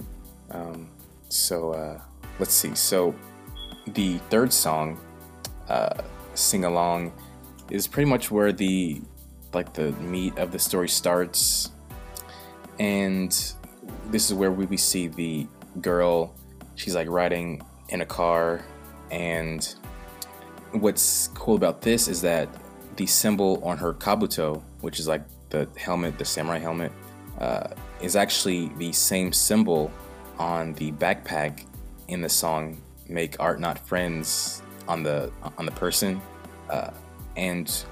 Um, 0.50 0.88
so 1.28 1.72
uh, 1.72 2.00
let's 2.38 2.54
see. 2.54 2.74
So 2.74 3.14
the 3.86 4.18
third 4.30 4.52
song, 4.52 5.00
uh, 5.68 6.02
"Sing 6.34 6.64
Along," 6.64 7.12
is 7.70 7.86
pretty 7.86 8.08
much 8.08 8.30
where 8.30 8.52
the 8.52 9.00
like 9.52 9.72
the 9.72 9.92
meat 9.92 10.38
of 10.38 10.52
the 10.52 10.58
story 10.58 10.88
starts, 10.88 11.70
and 12.78 13.30
this 14.10 14.30
is 14.30 14.34
where 14.34 14.52
we, 14.52 14.66
we 14.66 14.76
see 14.76 15.08
the 15.08 15.46
girl. 15.80 16.34
She's 16.74 16.94
like 16.94 17.08
riding 17.08 17.62
in 17.88 18.02
a 18.02 18.06
car, 18.06 18.64
and 19.10 19.74
what's 20.82 21.28
cool 21.34 21.56
about 21.56 21.82
this 21.82 22.08
is 22.08 22.20
that 22.22 22.48
the 22.96 23.06
symbol 23.06 23.62
on 23.62 23.78
her 23.78 23.92
kabuto, 23.92 24.62
which 24.80 24.98
is 24.98 25.06
like 25.06 25.22
the 25.50 25.68
helmet, 25.76 26.18
the 26.18 26.24
samurai 26.24 26.58
helmet, 26.58 26.92
uh, 27.38 27.68
is 28.00 28.16
actually 28.16 28.68
the 28.78 28.92
same 28.92 29.32
symbol 29.32 29.90
on 30.38 30.72
the 30.74 30.92
backpack 30.92 31.64
in 32.08 32.20
the 32.20 32.28
song 32.28 32.80
"Make 33.08 33.36
Art 33.40 33.60
Not 33.60 33.78
Friends" 33.78 34.62
on 34.88 35.02
the 35.02 35.30
on 35.58 35.66
the 35.66 35.72
person, 35.72 36.20
uh, 36.70 36.90
and 37.36 37.84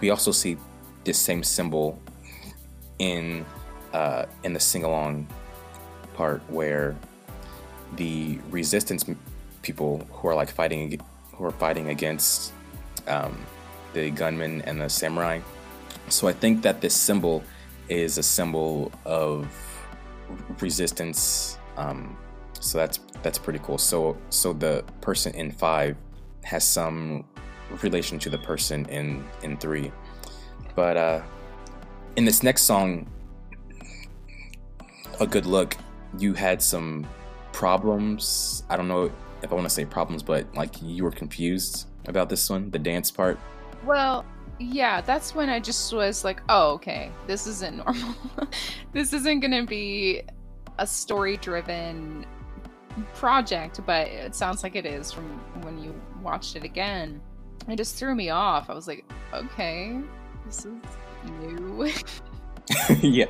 we 0.00 0.10
also 0.10 0.30
see 0.30 0.56
this 1.04 1.18
same 1.18 1.42
symbol 1.42 2.00
in 2.98 3.44
uh, 3.92 4.26
in 4.44 4.52
the 4.52 4.60
sing 4.60 4.84
along 4.84 5.26
part 6.14 6.42
where 6.48 6.96
the 7.96 8.38
resistance 8.50 9.04
people 9.62 10.06
who 10.12 10.28
are 10.28 10.34
like 10.34 10.50
fighting 10.50 11.00
who 11.32 11.44
are 11.44 11.52
fighting 11.52 11.88
against 11.88 12.52
um, 13.06 13.36
the 13.92 14.10
gunmen 14.10 14.62
and 14.62 14.80
the 14.80 14.88
samurai. 14.88 15.40
So 16.08 16.28
I 16.28 16.32
think 16.32 16.62
that 16.62 16.80
this 16.80 16.94
symbol 16.94 17.42
is 17.88 18.18
a 18.18 18.22
symbol 18.22 18.92
of 19.04 19.48
resistance. 20.60 21.58
Um, 21.76 22.16
so 22.60 22.78
that's 22.78 23.00
that's 23.22 23.38
pretty 23.38 23.58
cool. 23.60 23.78
So 23.78 24.16
so 24.30 24.52
the 24.52 24.84
person 25.00 25.34
in 25.34 25.50
five 25.50 25.96
has 26.44 26.64
some 26.66 27.24
relation 27.82 28.18
to 28.20 28.30
the 28.30 28.38
person 28.38 28.86
in 28.86 29.24
in 29.42 29.56
three, 29.56 29.92
but 30.74 30.96
uh, 30.96 31.22
in 32.16 32.24
this 32.24 32.42
next 32.42 32.62
song, 32.62 33.08
a 35.20 35.26
good 35.26 35.46
look, 35.46 35.76
you 36.18 36.34
had 36.34 36.62
some 36.62 37.06
problems. 37.52 38.64
I 38.68 38.76
don't 38.76 38.88
know 38.88 39.10
if 39.42 39.50
I 39.50 39.54
want 39.54 39.66
to 39.66 39.74
say 39.74 39.84
problems, 39.84 40.22
but 40.22 40.52
like 40.54 40.80
you 40.82 41.04
were 41.04 41.10
confused 41.10 41.88
about 42.06 42.28
this 42.28 42.48
one, 42.48 42.70
the 42.70 42.78
dance 42.78 43.10
part. 43.10 43.38
Well, 43.84 44.24
yeah, 44.58 45.00
that's 45.00 45.34
when 45.34 45.48
I 45.48 45.60
just 45.60 45.92
was 45.92 46.24
like, 46.24 46.40
oh, 46.48 46.72
okay, 46.72 47.10
this 47.26 47.46
isn't 47.46 47.78
normal. 47.78 48.14
this 48.92 49.12
isn't 49.12 49.40
going 49.40 49.52
to 49.52 49.66
be 49.66 50.22
a 50.78 50.86
story 50.86 51.36
driven 51.36 52.26
project, 53.14 53.80
but 53.86 54.08
it 54.08 54.34
sounds 54.34 54.62
like 54.62 54.76
it 54.76 54.86
is 54.86 55.12
from 55.12 55.24
when 55.62 55.82
you 55.82 55.94
watched 56.22 56.56
it 56.56 56.64
again. 56.64 57.20
It 57.68 57.76
just 57.76 57.96
threw 57.96 58.14
me 58.14 58.30
off. 58.30 58.70
I 58.70 58.74
was 58.74 58.86
like, 58.86 59.04
okay, 59.32 60.00
this 60.46 60.66
is 60.66 60.74
new. 61.40 61.90
yeah. 63.00 63.26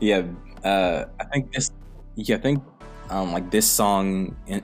Yeah. 0.00 0.22
Uh, 0.62 1.04
I 1.20 1.24
think 1.24 1.52
this, 1.52 1.70
yeah, 2.14 2.36
I 2.36 2.40
think 2.40 2.62
um, 3.10 3.32
like 3.32 3.50
this 3.50 3.66
song 3.66 4.36
in, 4.46 4.62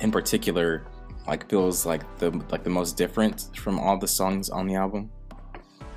in 0.00 0.10
particular 0.10 0.86
like 1.26 1.48
feels 1.48 1.84
like 1.84 2.02
the 2.18 2.30
like 2.50 2.62
the 2.62 2.70
most 2.70 2.96
different 2.96 3.50
from 3.56 3.78
all 3.78 3.98
the 3.98 4.08
songs 4.08 4.50
on 4.50 4.66
the 4.66 4.74
album. 4.74 5.10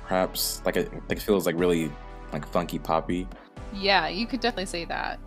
Perhaps 0.04 0.62
like 0.64 0.76
it, 0.76 0.92
like 1.08 1.18
it 1.18 1.22
feels 1.22 1.46
like 1.46 1.56
really 1.58 1.90
like 2.32 2.46
funky 2.46 2.78
poppy. 2.78 3.28
Yeah, 3.72 4.08
you 4.08 4.26
could 4.26 4.40
definitely 4.40 4.66
say 4.66 4.84
that. 4.86 5.20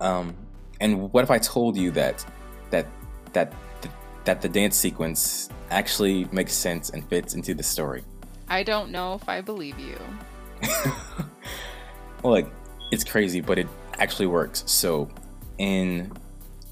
Um, 0.00 0.34
and 0.80 1.12
what 1.12 1.22
if 1.22 1.30
I 1.30 1.38
told 1.38 1.76
you 1.76 1.90
that 1.92 2.24
that 2.70 2.86
that 3.32 3.52
that 4.24 4.40
the 4.40 4.48
dance 4.48 4.76
sequence 4.76 5.48
actually 5.70 6.24
makes 6.32 6.52
sense 6.52 6.90
and 6.90 7.08
fits 7.08 7.34
into 7.34 7.54
the 7.54 7.62
story? 7.62 8.04
I 8.48 8.64
don't 8.64 8.90
know 8.90 9.14
if 9.14 9.28
I 9.28 9.40
believe 9.40 9.78
you. 9.78 9.96
well, 12.22 12.32
like 12.32 12.50
it's 12.90 13.04
crazy, 13.04 13.40
but 13.40 13.58
it 13.58 13.68
actually 13.98 14.26
works. 14.26 14.64
So 14.66 15.08
in 15.58 16.12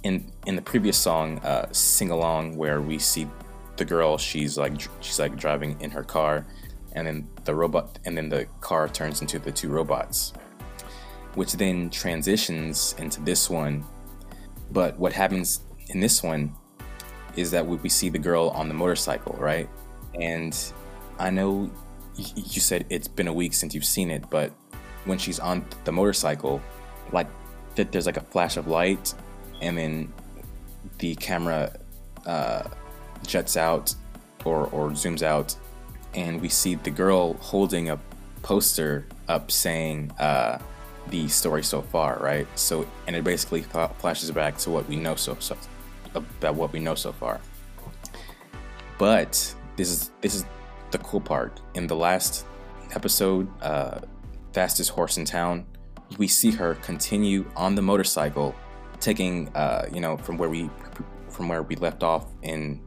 in 0.02 0.30
in 0.46 0.56
the 0.56 0.62
previous 0.62 0.96
song, 0.96 1.38
uh, 1.38 1.66
"Sing 1.72 2.10
Along," 2.10 2.56
where 2.56 2.80
we 2.80 2.98
see 2.98 3.28
the 3.76 3.84
girl, 3.84 4.18
she's 4.18 4.58
like 4.58 4.74
she's 5.00 5.18
like 5.18 5.36
driving 5.36 5.80
in 5.80 5.90
her 5.90 6.02
car, 6.02 6.46
and 6.92 7.06
then 7.06 7.28
the 7.44 7.54
robot, 7.54 7.98
and 8.04 8.16
then 8.16 8.28
the 8.28 8.46
car 8.60 8.88
turns 8.88 9.20
into 9.20 9.38
the 9.38 9.52
two 9.52 9.68
robots, 9.68 10.32
which 11.34 11.52
then 11.54 11.90
transitions 11.90 12.94
into 12.98 13.20
this 13.22 13.48
one. 13.48 13.84
But 14.70 14.98
what 14.98 15.12
happens 15.12 15.60
in 15.88 16.00
this 16.00 16.22
one 16.22 16.54
is 17.36 17.50
that 17.52 17.66
we 17.66 17.88
see 17.88 18.08
the 18.08 18.18
girl 18.18 18.48
on 18.50 18.68
the 18.68 18.74
motorcycle, 18.74 19.36
right? 19.38 19.68
And 20.20 20.56
I 21.18 21.30
know 21.30 21.70
you 22.16 22.60
said 22.60 22.84
it's 22.90 23.08
been 23.08 23.28
a 23.28 23.32
week 23.32 23.54
since 23.54 23.74
you've 23.74 23.84
seen 23.84 24.10
it, 24.10 24.28
but 24.28 24.52
when 25.04 25.18
she's 25.18 25.38
on 25.38 25.64
the 25.84 25.92
motorcycle, 25.92 26.60
like 27.12 27.28
there's 27.76 28.06
like 28.06 28.16
a 28.16 28.22
flash 28.22 28.56
of 28.56 28.66
light, 28.66 29.14
and 29.60 29.76
then 29.76 30.12
the 30.98 31.14
camera 31.16 31.72
uh, 32.26 32.64
jets 33.26 33.56
out 33.56 33.94
or 34.44 34.66
or 34.66 34.90
zooms 34.90 35.22
out, 35.22 35.56
and 36.14 36.40
we 36.40 36.48
see 36.48 36.74
the 36.76 36.90
girl 36.90 37.34
holding 37.34 37.90
a 37.90 37.98
poster 38.42 39.06
up 39.28 39.50
saying 39.50 40.10
uh, 40.18 40.58
the 41.10 41.28
story 41.28 41.62
so 41.62 41.82
far, 41.82 42.18
right? 42.20 42.46
So 42.58 42.86
and 43.06 43.16
it 43.16 43.24
basically 43.24 43.62
flashes 43.62 44.30
back 44.30 44.58
to 44.58 44.70
what 44.70 44.88
we 44.88 44.96
know 44.96 45.16
so, 45.16 45.36
so 45.40 45.56
about 46.14 46.54
what 46.54 46.72
we 46.72 46.80
know 46.80 46.94
so 46.94 47.12
far. 47.12 47.40
But 48.98 49.54
this 49.76 49.90
is 49.90 50.10
this 50.20 50.34
is 50.34 50.44
the 50.90 50.98
cool 50.98 51.20
part. 51.20 51.60
In 51.74 51.86
the 51.86 51.96
last 51.96 52.46
episode, 52.94 53.48
uh, 53.62 54.00
fastest 54.52 54.90
horse 54.90 55.18
in 55.18 55.24
town, 55.24 55.66
we 56.16 56.26
see 56.26 56.50
her 56.50 56.74
continue 56.76 57.44
on 57.56 57.74
the 57.74 57.82
motorcycle, 57.82 58.54
taking 59.00 59.48
uh, 59.54 59.88
you 59.92 60.00
know 60.00 60.16
from 60.16 60.36
where 60.38 60.48
we 60.48 60.70
from 61.30 61.48
where 61.48 61.62
we 61.62 61.76
left 61.76 62.02
off 62.02 62.26
in 62.42 62.80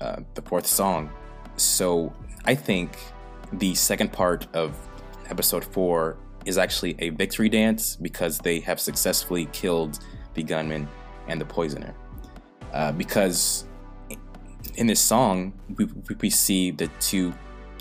uh, 0.00 0.20
the 0.34 0.42
fourth 0.42 0.66
song. 0.66 1.10
So 1.56 2.12
I 2.44 2.54
think 2.54 2.96
the 3.52 3.74
second 3.74 4.12
part 4.12 4.46
of 4.54 4.76
episode 5.30 5.64
four 5.64 6.16
is 6.44 6.58
actually 6.58 6.96
a 6.98 7.10
victory 7.10 7.48
dance 7.48 7.96
because 7.96 8.38
they 8.38 8.60
have 8.60 8.80
successfully 8.80 9.46
killed 9.52 10.00
the 10.34 10.42
gunman 10.42 10.88
and 11.28 11.40
the 11.40 11.44
poisoner. 11.44 11.94
Uh, 12.72 12.92
because 12.92 13.64
in 14.76 14.86
this 14.86 15.00
song, 15.00 15.52
we, 15.76 15.86
we 16.20 16.30
see 16.30 16.70
the 16.70 16.88
two 17.00 17.32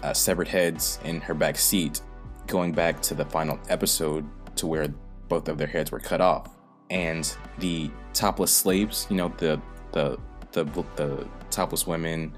uh, 0.04 0.14
severed 0.14 0.48
heads 0.48 1.00
in 1.04 1.20
her 1.22 1.34
back 1.34 1.58
seat, 1.58 2.02
going 2.48 2.72
back 2.72 3.02
to 3.02 3.16
the 3.16 3.26
final 3.26 3.60
episode 3.70 4.26
to 4.56 4.68
where 4.68 4.88
both 5.28 5.48
of 5.50 5.58
their 5.58 5.68
heads 5.68 5.92
were 5.92 6.00
cut 6.00 6.22
off, 6.22 6.50
and 6.90 7.36
the 7.60 7.90
topless 8.14 8.52
slaves, 8.52 9.08
you 9.10 9.16
know, 9.16 9.34
the 9.38 9.60
the 9.92 10.18
the, 10.52 10.64
the 10.96 11.28
topless 11.50 11.88
women 11.88 12.36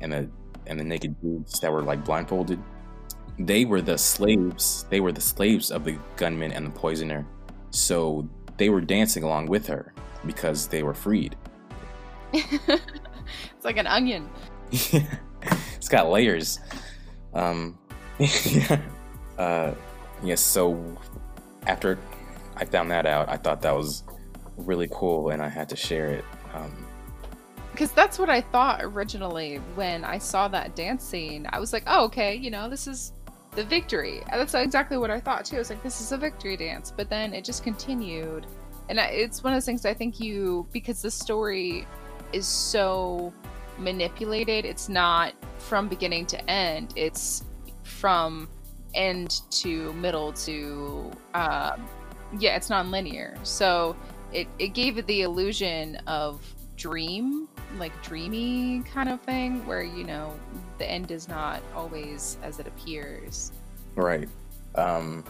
and 0.00 0.12
the 0.12 0.30
and 0.66 0.78
the 0.78 0.84
naked 0.84 1.20
dudes 1.20 1.60
that 1.60 1.72
were 1.72 1.82
like 1.82 2.04
blindfolded, 2.04 2.62
they 3.38 3.64
were 3.64 3.80
the 3.80 3.98
slaves. 3.98 4.84
They 4.90 5.00
were 5.00 5.12
the 5.12 5.20
slaves 5.20 5.70
of 5.70 5.84
the 5.84 5.98
gunman 6.16 6.52
and 6.52 6.66
the 6.66 6.70
poisoner, 6.70 7.26
so 7.70 8.28
they 8.56 8.68
were 8.68 8.80
dancing 8.80 9.22
along 9.22 9.46
with 9.46 9.66
her 9.66 9.92
because 10.26 10.66
they 10.68 10.82
were 10.82 10.94
freed. 10.94 11.36
it's 12.32 13.64
like 13.64 13.76
an 13.76 13.86
onion. 13.86 14.28
it's 14.70 15.88
got 15.88 16.10
layers. 16.10 16.60
Um, 17.34 17.78
yeah. 18.18 18.80
Uh, 19.38 19.74
yes. 20.22 20.40
So 20.40 20.98
after 21.66 21.98
I 22.58 22.64
found 22.64 22.90
that 22.90 23.06
out, 23.06 23.28
I 23.28 23.36
thought 23.36 23.62
that 23.62 23.74
was 23.74 24.04
really 24.56 24.88
cool, 24.90 25.30
and 25.30 25.40
I 25.42 25.48
had 25.48 25.68
to 25.70 25.76
share 25.76 26.08
it. 26.08 26.24
Um, 26.52 26.86
because 27.70 27.92
that's 27.92 28.18
what 28.18 28.28
I 28.28 28.40
thought 28.40 28.80
originally 28.82 29.58
when 29.76 30.04
I 30.04 30.18
saw 30.18 30.48
that 30.48 30.74
dance 30.74 31.04
scene. 31.04 31.46
I 31.52 31.60
was 31.60 31.72
like, 31.72 31.84
oh, 31.86 32.06
okay, 32.06 32.34
you 32.34 32.50
know, 32.50 32.68
this 32.68 32.88
is 32.88 33.12
the 33.52 33.62
victory. 33.62 34.20
That's 34.32 34.52
exactly 34.54 34.98
what 34.98 35.12
I 35.12 35.20
thought 35.20 35.44
too. 35.44 35.56
I 35.56 35.58
was 35.60 35.70
like, 35.70 35.82
this 35.84 36.00
is 36.00 36.10
a 36.10 36.16
victory 36.16 36.56
dance. 36.56 36.92
But 36.96 37.08
then 37.08 37.32
it 37.32 37.44
just 37.44 37.62
continued. 37.62 38.46
And 38.88 38.98
it's 38.98 39.44
one 39.44 39.52
of 39.52 39.56
those 39.58 39.64
things 39.64 39.86
I 39.86 39.94
think 39.94 40.18
you, 40.18 40.66
because 40.72 41.02
the 41.02 41.10
story 41.10 41.86
is 42.32 42.48
so 42.48 43.32
manipulated. 43.78 44.64
It's 44.64 44.88
not 44.88 45.34
from 45.58 45.88
beginning 45.88 46.26
to 46.26 46.50
end. 46.50 46.94
It's 46.96 47.44
from 47.84 48.48
end 48.94 49.42
to 49.50 49.92
middle 49.92 50.32
to 50.32 51.12
uh, 51.34 51.76
yeah. 52.38 52.56
It's 52.56 52.70
non-linear, 52.70 53.36
so 53.42 53.96
it 54.32 54.48
it 54.58 54.68
gave 54.68 54.98
it 54.98 55.06
the 55.06 55.22
illusion 55.22 55.96
of 56.06 56.42
dream, 56.76 57.48
like 57.78 57.92
dreamy 58.02 58.82
kind 58.92 59.08
of 59.08 59.20
thing, 59.22 59.66
where 59.66 59.82
you 59.82 60.04
know 60.04 60.34
the 60.78 60.90
end 60.90 61.10
is 61.10 61.28
not 61.28 61.62
always 61.74 62.38
as 62.42 62.58
it 62.58 62.66
appears. 62.66 63.52
Right. 63.94 64.28
Um, 64.74 65.24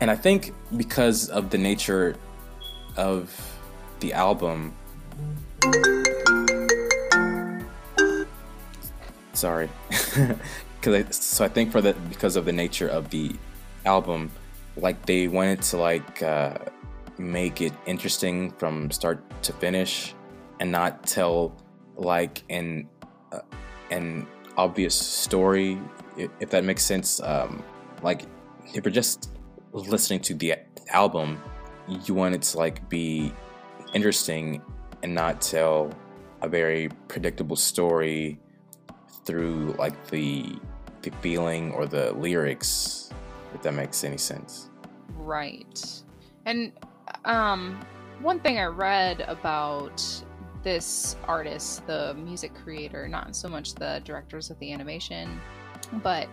and 0.00 0.10
I 0.10 0.16
think 0.16 0.52
because 0.76 1.28
of 1.30 1.50
the 1.50 1.58
nature 1.58 2.16
of 2.96 3.54
the 4.00 4.12
album 4.12 4.74
sorry 9.32 9.68
because 10.80 11.16
so 11.16 11.44
i 11.44 11.48
think 11.48 11.72
for 11.72 11.80
the 11.80 11.92
because 12.08 12.36
of 12.36 12.44
the 12.44 12.52
nature 12.52 12.88
of 12.88 13.10
the 13.10 13.34
album 13.84 14.30
like 14.76 15.06
they 15.06 15.28
wanted 15.28 15.62
to 15.62 15.76
like 15.76 16.22
uh, 16.22 16.58
make 17.18 17.60
it 17.60 17.72
interesting 17.86 18.50
from 18.52 18.90
start 18.90 19.22
to 19.42 19.52
finish 19.52 20.14
and 20.60 20.70
not 20.70 21.06
tell 21.06 21.56
like 21.96 22.42
an 22.50 22.88
uh, 23.32 23.40
an 23.90 24.26
obvious 24.56 24.94
story 24.94 25.78
if, 26.16 26.50
that 26.50 26.64
makes 26.64 26.82
sense. 26.84 27.20
Um, 27.20 27.62
like 28.02 28.22
if 28.72 28.84
you're 28.84 28.92
just 28.92 29.30
listening 29.72 30.20
to 30.20 30.34
the 30.34 30.54
album. 30.90 31.40
You 31.88 32.14
want 32.14 32.34
it 32.34 32.42
to 32.42 32.58
like 32.58 32.88
be 32.88 33.32
interesting 33.92 34.62
and 35.02 35.14
not 35.14 35.40
tell 35.40 35.90
a 36.42 36.48
very 36.48 36.88
predictable 37.08 37.56
story 37.56 38.38
through 39.24 39.74
like 39.78 40.06
the 40.08 40.56
the 41.02 41.10
feeling 41.20 41.72
or 41.72 41.86
the 41.86 42.12
lyrics 42.12 43.10
if 43.54 43.62
that 43.62 43.74
makes 43.74 44.04
any 44.04 44.18
sense. 44.18 44.70
Right. 45.16 46.02
And 46.46 46.72
um 47.24 47.80
one 48.20 48.40
thing 48.40 48.58
i 48.58 48.64
read 48.64 49.22
about 49.28 50.02
this 50.62 51.16
artist 51.24 51.86
the 51.86 52.14
music 52.14 52.54
creator 52.54 53.06
not 53.06 53.36
so 53.36 53.48
much 53.48 53.74
the 53.74 54.00
directors 54.04 54.50
of 54.50 54.58
the 54.58 54.72
animation 54.72 55.38
but 56.02 56.28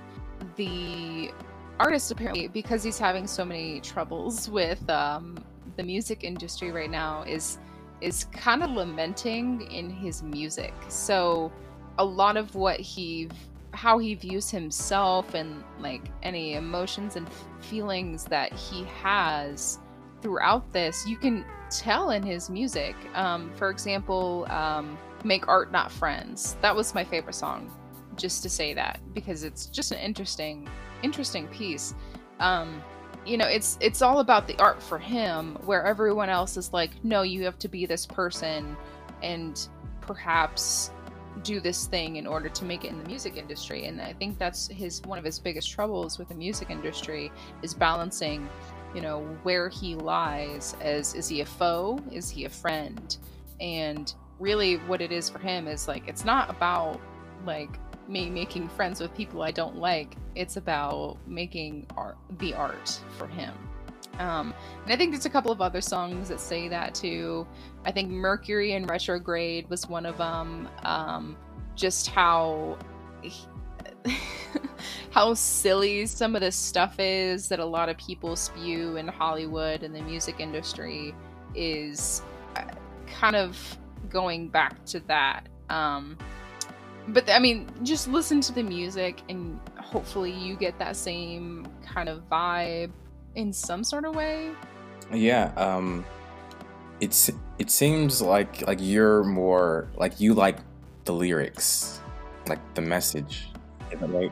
the 0.55 1.31
artist 1.79 2.11
apparently 2.11 2.47
because 2.47 2.83
he's 2.83 2.99
having 2.99 3.27
so 3.27 3.43
many 3.43 3.79
troubles 3.81 4.49
with 4.59 4.87
um, 4.89 5.37
the 5.77 5.83
music 5.83 6.23
industry 6.23 6.71
right 6.71 6.91
now 6.91 7.23
is 7.23 7.57
is 8.01 8.25
kind 8.25 8.63
of 8.63 8.71
lamenting 8.71 9.61
in 9.71 9.87
his 9.87 10.23
music. 10.23 10.73
So 10.87 11.51
a 11.99 12.05
lot 12.05 12.35
of 12.35 12.55
what 12.55 12.79
he 12.79 13.29
how 13.81 13.97
he 13.97 14.13
views 14.13 14.51
himself 14.51 15.33
and 15.33 15.63
like 15.79 16.03
any 16.21 16.53
emotions 16.53 17.15
and 17.15 17.27
feelings 17.61 18.25
that 18.25 18.53
he 18.53 18.83
has 18.83 19.79
throughout 20.21 20.71
this 20.71 21.07
you 21.07 21.17
can 21.17 21.43
tell 21.71 22.11
in 22.11 22.21
his 22.21 22.47
music. 22.47 22.95
Um, 23.15 23.51
for 23.55 23.71
example 23.71 24.45
um, 24.51 24.99
make 25.23 25.47
art 25.47 25.71
not 25.71 25.91
friends. 25.91 26.57
That 26.61 26.75
was 26.75 26.93
my 26.93 27.03
favorite 27.03 27.33
song 27.33 27.71
just 28.17 28.43
to 28.43 28.49
say 28.51 28.75
that 28.75 28.99
because 29.15 29.43
it's 29.43 29.65
just 29.65 29.91
an 29.91 29.97
interesting 29.97 30.69
interesting 31.01 31.47
piece. 31.47 31.95
Um, 32.39 32.83
you 33.25 33.35
know 33.35 33.47
it's 33.47 33.79
it's 33.81 34.03
all 34.03 34.19
about 34.19 34.45
the 34.45 34.55
art 34.59 34.79
for 34.81 34.99
him 34.99 35.57
where 35.65 35.83
everyone 35.87 36.29
else 36.29 36.55
is 36.55 36.71
like 36.71 36.91
no 37.03 37.23
you 37.23 37.43
have 37.45 37.57
to 37.57 37.67
be 37.67 37.87
this 37.87 38.05
person 38.05 38.77
and 39.23 39.69
perhaps 40.01 40.91
do 41.43 41.59
this 41.59 41.85
thing 41.85 42.17
in 42.17 42.27
order 42.27 42.49
to 42.49 42.65
make 42.65 42.83
it 42.83 42.91
in 42.91 43.01
the 43.01 43.07
music 43.07 43.37
industry. 43.37 43.85
And 43.85 44.01
i 44.01 44.13
think 44.13 44.37
that's 44.37 44.67
his 44.67 45.01
one 45.03 45.17
of 45.17 45.23
his 45.23 45.39
biggest 45.39 45.71
troubles 45.71 46.17
with 46.17 46.29
the 46.29 46.35
music 46.35 46.69
industry 46.69 47.31
is 47.63 47.73
balancing 47.73 48.47
you 48.93 49.01
know 49.01 49.21
where 49.43 49.69
he 49.69 49.95
lies 49.95 50.75
as 50.81 51.15
is 51.15 51.27
he 51.27 51.41
a 51.41 51.45
foe? 51.45 51.99
Is 52.11 52.29
he 52.29 52.45
a 52.45 52.49
friend? 52.49 53.17
And 53.59 54.13
really 54.39 54.75
what 54.77 55.01
it 55.01 55.11
is 55.11 55.29
for 55.29 55.39
him 55.39 55.67
is 55.67 55.87
like 55.87 56.07
it's 56.07 56.25
not 56.25 56.49
about 56.49 56.99
like 57.45 57.69
me 58.07 58.29
making 58.29 58.67
friends 58.67 58.99
with 58.99 59.13
people 59.15 59.41
i 59.41 59.51
don't 59.51 59.77
like. 59.77 60.15
It's 60.35 60.57
about 60.57 61.17
making 61.27 61.87
art 61.95 62.17
the 62.39 62.53
art 62.53 62.99
for 63.17 63.27
him 63.27 63.53
um, 64.21 64.53
and 64.83 64.93
I 64.93 64.95
think 64.95 65.11
there's 65.11 65.25
a 65.25 65.31
couple 65.31 65.51
of 65.51 65.61
other 65.61 65.81
songs 65.81 66.29
that 66.29 66.39
say 66.39 66.67
that 66.67 66.93
too. 66.93 67.47
I 67.85 67.91
think 67.91 68.11
Mercury 68.11 68.73
in 68.73 68.85
Retrograde 68.85 69.67
was 69.67 69.89
one 69.89 70.05
of 70.05 70.17
them. 70.19 70.69
Um, 70.83 71.35
just 71.75 72.09
how 72.09 72.77
how 75.11 75.33
silly 75.33 76.05
some 76.05 76.35
of 76.35 76.41
this 76.41 76.55
stuff 76.55 76.95
is 76.99 77.47
that 77.47 77.59
a 77.59 77.65
lot 77.65 77.89
of 77.89 77.97
people 77.97 78.35
spew 78.35 78.97
in 78.97 79.07
Hollywood 79.07 79.81
and 79.81 79.95
the 79.95 80.01
music 80.03 80.35
industry 80.39 81.15
is 81.55 82.21
uh, 82.55 82.65
kind 83.07 83.35
of 83.35 83.57
going 84.07 84.49
back 84.49 84.85
to 84.85 84.99
that. 85.01 85.49
Um, 85.71 86.15
but 87.07 87.27
I 87.27 87.39
mean, 87.39 87.67
just 87.81 88.07
listen 88.07 88.39
to 88.41 88.53
the 88.53 88.61
music 88.61 89.21
and 89.29 89.59
hopefully 89.79 90.31
you 90.31 90.55
get 90.55 90.77
that 90.77 90.95
same 90.95 91.65
kind 91.83 92.07
of 92.07 92.29
vibe 92.29 92.91
in 93.35 93.53
some 93.53 93.83
sort 93.83 94.05
of 94.05 94.15
way. 94.15 94.51
Yeah, 95.13 95.51
um 95.57 96.05
it's 96.99 97.29
it 97.57 97.69
seems 97.69 98.21
like 98.21 98.65
like 98.67 98.79
you're 98.81 99.23
more 99.23 99.89
like 99.95 100.19
you 100.19 100.33
like 100.33 100.59
the 101.05 101.13
lyrics, 101.13 101.99
like 102.47 102.59
the 102.75 102.81
message. 102.81 103.49
Right? 103.99 104.31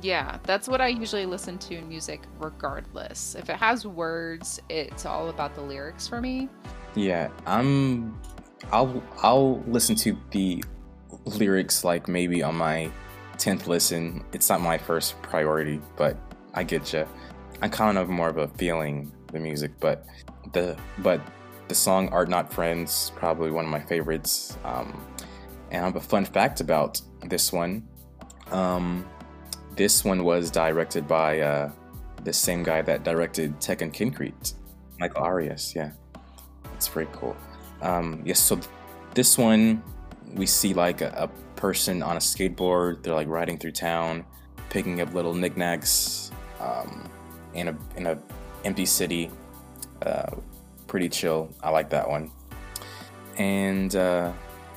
Yeah, 0.00 0.38
that's 0.42 0.66
what 0.66 0.80
I 0.80 0.88
usually 0.88 1.26
listen 1.26 1.58
to 1.58 1.76
in 1.76 1.88
music 1.88 2.22
regardless. 2.40 3.36
If 3.36 3.48
it 3.48 3.56
has 3.56 3.86
words, 3.86 4.60
it's 4.68 5.06
all 5.06 5.28
about 5.28 5.54
the 5.54 5.62
lyrics 5.62 6.08
for 6.08 6.20
me. 6.20 6.48
Yeah, 6.94 7.28
I'm 7.46 8.18
I'll 8.72 9.02
I'll 9.22 9.60
listen 9.66 9.94
to 9.96 10.16
the 10.30 10.64
lyrics 11.24 11.84
like 11.84 12.08
maybe 12.08 12.42
on 12.42 12.56
my 12.56 12.90
10th 13.36 13.66
listen. 13.66 14.24
It's 14.32 14.48
not 14.48 14.60
my 14.60 14.78
first 14.78 15.20
priority, 15.22 15.80
but 15.96 16.16
I 16.54 16.64
get 16.64 16.92
you. 16.92 17.06
I'm 17.62 17.70
kind 17.70 17.96
of 17.96 18.08
more 18.08 18.28
of 18.28 18.38
a 18.38 18.48
feeling 18.48 19.12
the 19.28 19.38
music, 19.38 19.70
but 19.78 20.04
the 20.52 20.76
but 20.98 21.20
the 21.68 21.74
song 21.76 22.08
"Art 22.08 22.28
Not 22.28 22.52
Friends" 22.52 23.12
probably 23.14 23.52
one 23.52 23.64
of 23.64 23.70
my 23.70 23.80
favorites. 23.80 24.58
Um, 24.64 25.00
and 25.70 25.82
I 25.82 25.86
have 25.86 25.94
a 25.94 26.00
fun 26.00 26.24
fact 26.24 26.60
about 26.60 27.00
this 27.22 27.52
one. 27.52 27.86
Um, 28.50 29.08
this 29.76 30.04
one 30.04 30.24
was 30.24 30.50
directed 30.50 31.06
by 31.06 31.40
uh, 31.40 31.70
the 32.24 32.32
same 32.32 32.64
guy 32.64 32.82
that 32.82 33.04
directed 33.04 33.58
Tekkonkinkreet, 33.60 34.54
Michael 34.98 35.22
Arias. 35.22 35.72
Yeah, 35.74 35.92
it's 36.74 36.88
pretty 36.88 37.12
cool. 37.14 37.36
Um, 37.80 38.22
yes, 38.24 38.40
so 38.40 38.58
this 39.14 39.38
one 39.38 39.84
we 40.34 40.46
see 40.46 40.74
like 40.74 41.00
a, 41.00 41.14
a, 41.16 41.28
person 41.54 42.02
on 42.02 42.16
a 42.16 42.20
skateboard. 42.20 43.04
They're 43.04 43.14
like 43.14 43.28
riding 43.28 43.56
through 43.56 43.72
town, 43.72 44.24
picking 44.68 45.00
up 45.00 45.14
little 45.14 45.32
knickknacks 45.32 46.32
um, 46.58 47.08
in 47.54 47.68
a 47.68 47.76
in 47.96 48.06
a 48.06 48.18
empty 48.64 48.86
city. 48.86 49.30
Uh, 50.00 50.36
pretty 50.86 51.08
chill. 51.08 51.50
I 51.62 51.70
like 51.70 51.90
that 51.90 52.08
one. 52.08 52.30
And 53.38 53.94
uh, 53.96 54.32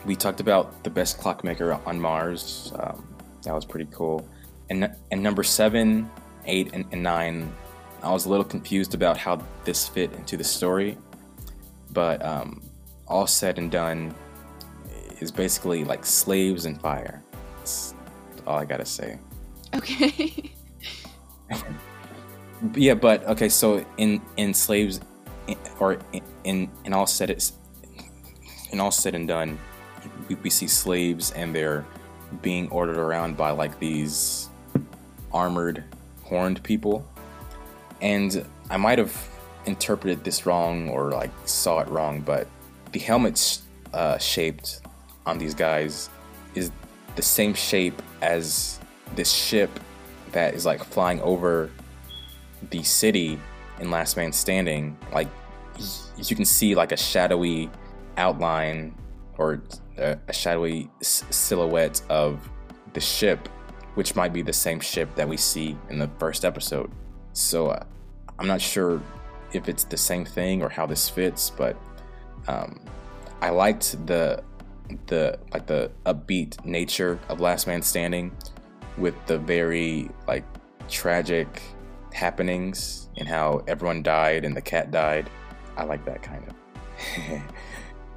we 0.06 0.16
talked 0.16 0.40
about 0.40 0.84
the 0.84 0.90
best 0.90 1.18
clockmaker 1.18 1.74
on 1.86 2.00
Mars. 2.00 2.72
Um, 2.78 3.16
that 3.44 3.54
was 3.54 3.66
pretty 3.66 3.90
cool. 3.92 4.28
And 4.70 4.96
and 5.12 5.22
number 5.22 5.44
seven, 5.44 6.10
eight, 6.46 6.72
and, 6.74 6.86
and 6.92 7.04
nine, 7.04 7.54
I 8.02 8.12
was 8.12 8.26
a 8.26 8.30
little 8.30 8.46
confused 8.46 8.94
about 8.94 9.18
how 9.18 9.42
this 9.66 9.88
fit 9.88 10.14
into 10.14 10.38
the 10.38 10.44
story. 10.44 10.98
But 11.92 12.24
um, 12.26 12.62
all 13.08 13.28
said 13.28 13.58
and 13.58 13.72
done, 13.72 14.16
is 15.20 15.32
basically 15.32 15.84
like 15.84 16.06
slaves 16.06 16.66
and 16.66 16.80
fire. 16.82 17.24
That's 17.58 17.94
all 18.46 18.58
I 18.58 18.66
gotta 18.66 18.86
say. 18.86 19.20
Okay. 19.74 20.52
yeah, 22.74 22.94
but 22.94 23.24
okay. 23.26 23.50
So 23.50 23.86
in 23.98 24.22
in 24.38 24.54
slaves, 24.54 25.00
or 25.80 26.00
in 26.44 26.70
in 26.84 26.94
all 26.94 27.08
said 27.08 27.30
it's 27.30 27.54
in 28.72 28.80
all 28.80 28.91
said 28.91 29.15
and 29.15 29.28
done, 29.28 29.58
we, 30.28 30.36
we 30.36 30.50
see 30.50 30.68
slaves 30.68 31.32
and 31.32 31.56
they're 31.56 31.86
being 32.41 32.70
ordered 32.70 32.98
around 32.98 33.38
by 33.38 33.52
like 33.52 33.80
these 33.80 34.50
armored, 35.32 35.84
horned 36.24 36.63
people, 36.63 37.06
and 38.02 38.46
I 38.70 38.78
might 38.78 38.98
have 38.98 39.15
interpreted 39.65 40.24
this 40.24 40.46
wrong 40.46 40.89
or 40.89 41.12
like 41.12 41.32
saw 41.46 41.80
it 41.80 41.88
wrong, 41.89 42.22
but 42.22 42.48
the 42.91 43.00
helmets 43.00 43.63
uh, 43.94 44.18
shaped 44.18 44.82
on 45.26 45.38
these 45.38 45.54
guys 45.54 46.10
is 46.54 46.72
the 47.15 47.22
same 47.22 47.54
shape 47.54 48.02
as 48.22 48.80
this 49.15 49.32
ship 49.32 49.70
that 50.32 50.54
is 50.54 50.65
like 50.65 50.84
flying 50.84 51.20
over 51.22 51.70
the 52.70 52.84
city 52.84 53.39
in 53.80 53.91
Last 53.91 54.18
Man 54.18 54.32
Standing. 54.32 54.98
Like 55.13 55.28
you 56.18 56.36
can 56.36 56.46
see 56.46 56.76
like 56.76 56.91
a 56.91 56.98
shadowy 56.98 57.70
outline 58.18 58.96
or 59.38 59.62
a, 59.98 60.34
shadowy 60.34 60.89
s- 61.02 61.24
silhouette 61.30 62.02
of 62.10 62.50
the 62.94 63.02
ship, 63.02 63.48
which 63.96 64.15
might 64.15 64.34
be 64.34 64.41
the 64.41 64.54
same 64.54 64.80
ship 64.80 65.13
that 65.15 65.28
we 65.28 65.38
see 65.38 65.78
in 65.89 66.00
the 66.00 66.10
first 66.20 66.46
episode. 66.46 66.91
So 67.34 67.68
uh, 67.68 67.84
I'm 68.39 68.48
not 68.48 68.62
sure 68.62 69.02
if 69.54 69.68
it's 69.70 69.84
the 69.84 69.98
same 69.98 70.26
thing 70.26 70.62
or 70.62 70.70
how 70.70 70.86
this 70.86 71.10
fits, 71.10 71.50
but 71.50 71.78
um, 72.48 72.80
I 73.41 73.50
liked 73.50 74.06
the 74.08 74.44
the 75.08 75.38
like 75.52 75.65
the 75.65 75.91
upbeat 76.06 76.63
nature 76.63 77.20
of 77.30 77.39
Last 77.39 77.68
Man 77.68 77.82
Standing 77.82 78.32
with 78.98 79.15
the 79.26 79.38
very 79.38 80.10
like 80.28 80.46
tragic 80.88 81.62
happenings 82.15 83.10
and 83.17 83.28
how 83.28 83.62
everyone 83.67 84.01
died 84.01 84.45
and 84.45 84.56
the 84.56 84.62
cat 84.62 84.89
died. 84.89 85.30
I 85.78 85.84
like 85.84 86.06
that 86.06 86.23
kind 86.23 86.43
of. 86.47 86.56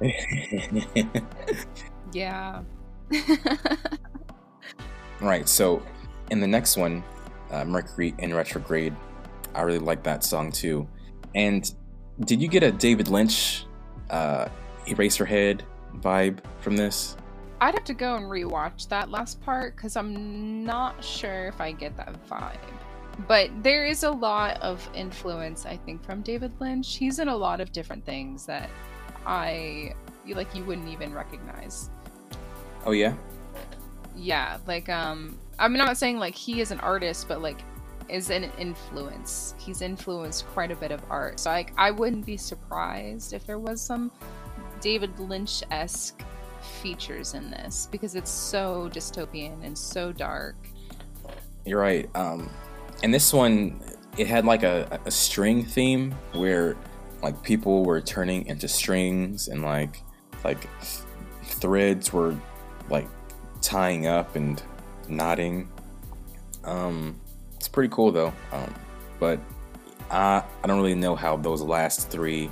yeah. 2.13 2.61
right. 5.21 5.47
So 5.47 5.83
in 6.31 6.39
the 6.39 6.47
next 6.47 6.77
one, 6.77 7.03
uh, 7.51 7.65
Mercury 7.65 8.15
in 8.19 8.33
retrograde, 8.33 8.95
I 9.53 9.61
really 9.61 9.79
like 9.79 10.03
that 10.03 10.23
song 10.23 10.51
too. 10.51 10.87
And 11.35 11.71
did 12.21 12.41
you 12.41 12.47
get 12.47 12.63
a 12.63 12.71
David 12.71 13.09
Lynch 13.09 13.65
uh, 14.09 14.47
Eraserhead 14.85 15.61
vibe 15.97 16.39
from 16.61 16.77
this? 16.77 17.17
I'd 17.61 17.73
have 17.73 17.83
to 17.83 17.93
go 17.93 18.15
and 18.15 18.25
rewatch 18.25 18.87
that 18.87 19.11
last 19.11 19.41
part 19.41 19.75
because 19.75 19.97
I'm 19.97 20.63
not 20.63 21.03
sure 21.03 21.47
if 21.47 21.59
I 21.59 21.73
get 21.73 21.97
that 21.97 22.15
vibe. 22.29 22.55
But 23.27 23.49
there 23.63 23.85
is 23.85 24.03
a 24.03 24.11
lot 24.11 24.61
of 24.61 24.87
influence, 24.93 25.65
I 25.65 25.77
think, 25.77 26.03
from 26.03 26.21
David 26.21 26.51
Lynch. 26.59 26.95
He's 26.95 27.19
in 27.19 27.27
a 27.27 27.35
lot 27.35 27.59
of 27.59 27.71
different 27.71 28.05
things 28.05 28.45
that 28.45 28.69
I 29.25 29.93
like 30.27 30.53
you 30.55 30.63
wouldn't 30.63 30.89
even 30.89 31.13
recognize. 31.13 31.89
Oh 32.85 32.91
yeah? 32.91 33.15
Yeah, 34.15 34.57
like 34.67 34.89
um 34.89 35.37
I'm 35.57 35.73
not 35.73 35.97
saying 35.97 36.17
like 36.17 36.35
he 36.35 36.61
is 36.61 36.71
an 36.71 36.79
artist, 36.79 37.27
but 37.27 37.41
like 37.41 37.59
is 38.07 38.29
an 38.29 38.51
influence. 38.57 39.53
He's 39.57 39.81
influenced 39.81 40.47
quite 40.47 40.71
a 40.71 40.75
bit 40.75 40.91
of 40.91 41.01
art. 41.09 41.39
So 41.39 41.49
like 41.49 41.73
I 41.77 41.91
wouldn't 41.91 42.25
be 42.25 42.37
surprised 42.37 43.33
if 43.33 43.45
there 43.45 43.59
was 43.59 43.81
some 43.81 44.11
David 44.81 45.17
Lynch 45.19 45.63
esque 45.71 46.23
features 46.81 47.33
in 47.33 47.51
this 47.51 47.87
because 47.91 48.15
it's 48.15 48.31
so 48.31 48.89
dystopian 48.91 49.63
and 49.63 49.77
so 49.77 50.11
dark. 50.11 50.55
You're 51.65 51.79
right. 51.79 52.09
Um, 52.15 52.49
and 53.03 53.13
this 53.13 53.33
one, 53.33 53.81
it 54.17 54.27
had 54.27 54.45
like 54.45 54.63
a, 54.63 54.99
a 55.05 55.11
string 55.11 55.63
theme 55.63 56.11
where 56.33 56.75
like 57.21 57.41
people 57.43 57.83
were 57.83 58.01
turning 58.01 58.45
into 58.45 58.67
strings 58.67 59.47
and 59.47 59.61
like 59.61 60.01
like 60.43 60.67
threads 61.43 62.13
were 62.13 62.35
like 62.89 63.07
tying 63.61 64.07
up 64.07 64.35
and 64.35 64.61
knotting. 65.07 65.69
Um, 66.63 67.19
it's 67.55 67.67
pretty 67.67 67.89
cool 67.93 68.11
though. 68.11 68.33
Um, 68.51 68.73
but 69.19 69.39
I 70.09 70.43
I 70.63 70.67
don't 70.67 70.77
really 70.77 70.95
know 70.95 71.15
how 71.15 71.37
those 71.37 71.61
last 71.61 72.09
three 72.09 72.49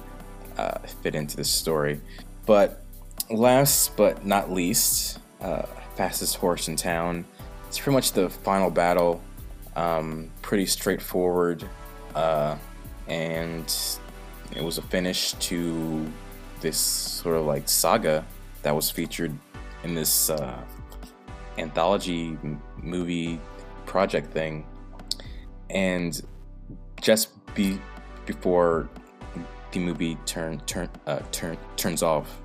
uh, 0.57 0.79
fit 1.01 1.15
into 1.15 1.37
the 1.37 1.43
story. 1.43 2.01
But 2.45 2.81
last 3.29 3.95
but 3.97 4.25
not 4.25 4.51
least, 4.51 5.19
uh, 5.41 5.63
fastest 5.95 6.37
horse 6.37 6.67
in 6.67 6.75
town. 6.75 7.25
It's 7.67 7.79
pretty 7.79 7.95
much 7.95 8.13
the 8.13 8.29
final 8.29 8.69
battle. 8.69 9.21
Um, 9.77 10.31
pretty 10.41 10.65
straightforward, 10.65 11.63
uh, 12.15 12.57
and 13.07 13.71
it 14.55 14.63
was 14.63 14.79
a 14.79 14.81
finish 14.81 15.33
to 15.33 16.11
this 16.61 16.77
sort 16.77 17.35
of 17.35 17.45
like 17.45 17.69
saga 17.69 18.25
that 18.63 18.73
was 18.73 18.89
featured 18.89 19.37
in 19.83 19.93
this 19.93 20.31
uh, 20.31 20.59
anthology 21.59 22.39
movie 22.81 23.39
project 23.85 24.33
thing. 24.33 24.65
And 25.69 26.19
just 26.99 27.29
be 27.53 27.79
before 28.25 28.89
the 29.73 29.79
movie 29.79 30.17
turn 30.25 30.59
turn 30.61 30.89
uh, 31.05 31.19
turn 31.31 31.55
turns 31.75 32.01
off, 32.01 32.41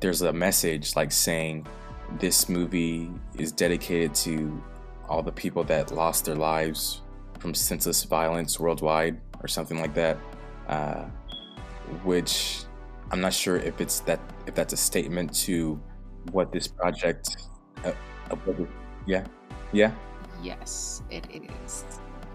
there's 0.00 0.22
a 0.22 0.32
message 0.32 0.96
like 0.96 1.12
saying 1.12 1.68
this 2.18 2.48
movie 2.48 3.12
is 3.38 3.52
dedicated 3.52 4.12
to 4.16 4.60
all 5.08 5.22
the 5.22 5.32
people 5.32 5.64
that 5.64 5.92
lost 5.92 6.24
their 6.24 6.34
lives 6.34 7.02
from 7.38 7.54
senseless 7.54 8.04
violence 8.04 8.58
worldwide 8.58 9.20
or 9.40 9.48
something 9.48 9.78
like 9.80 9.94
that. 9.94 10.18
Uh, 10.68 11.04
which 12.04 12.64
I'm 13.10 13.20
not 13.20 13.32
sure 13.32 13.56
if 13.56 13.80
it's 13.80 14.00
that 14.00 14.20
if 14.46 14.54
that's 14.54 14.72
a 14.72 14.76
statement 14.76 15.34
to 15.46 15.80
what 16.32 16.52
this 16.52 16.66
project. 16.66 17.36
Uh, 17.84 17.92
uh, 18.30 18.36
yeah, 19.06 19.24
yeah. 19.72 19.92
Yes, 20.42 21.02
it 21.10 21.26
is. 21.64 21.84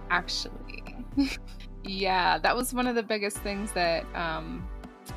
Actually. 0.10 1.06
Yeah, 1.84 2.38
that 2.40 2.56
was 2.56 2.74
one 2.74 2.88
of 2.88 2.96
the 2.96 3.04
biggest 3.04 3.38
things 3.38 3.72
that 3.72 4.06
um, 4.16 4.68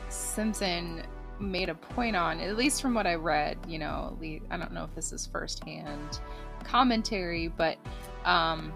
Simpson 0.08 1.02
made 1.38 1.68
a 1.68 1.74
point 1.74 2.16
on, 2.16 2.40
at 2.40 2.56
least 2.56 2.80
from 2.80 2.94
what 2.94 3.06
I 3.06 3.16
read. 3.16 3.58
You 3.68 3.78
know, 3.78 4.18
I 4.50 4.56
don't 4.56 4.72
know 4.72 4.84
if 4.84 4.94
this 4.94 5.12
is 5.12 5.26
firsthand 5.26 6.20
commentary, 6.64 7.48
but 7.48 7.78
um, 8.24 8.72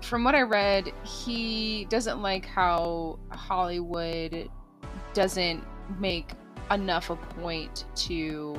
from 0.00 0.24
what 0.24 0.34
I 0.34 0.42
read, 0.42 0.92
he 1.04 1.86
doesn't 1.86 2.20
like 2.20 2.46
how 2.46 3.18
Hollywood 3.30 4.48
doesn't 5.14 5.64
make 5.98 6.32
enough 6.70 7.10
a 7.10 7.16
point 7.16 7.84
to 7.94 8.56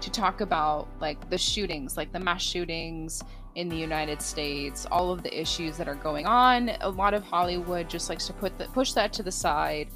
to 0.00 0.10
talk 0.10 0.40
about 0.40 0.88
like 1.00 1.30
the 1.30 1.38
shootings, 1.38 1.96
like 1.96 2.12
the 2.12 2.20
mass 2.20 2.42
shootings 2.42 3.22
in 3.54 3.68
the 3.68 3.76
United 3.76 4.20
States, 4.20 4.86
all 4.92 5.10
of 5.10 5.22
the 5.22 5.40
issues 5.40 5.76
that 5.78 5.88
are 5.88 5.94
going 5.96 6.26
on. 6.26 6.70
A 6.82 6.88
lot 6.88 7.14
of 7.14 7.24
Hollywood 7.24 7.88
just 7.88 8.10
likes 8.10 8.26
to 8.26 8.32
put 8.34 8.56
the, 8.58 8.66
push 8.66 8.92
that 8.92 9.12
to 9.14 9.22
the 9.22 9.32
side, 9.32 9.88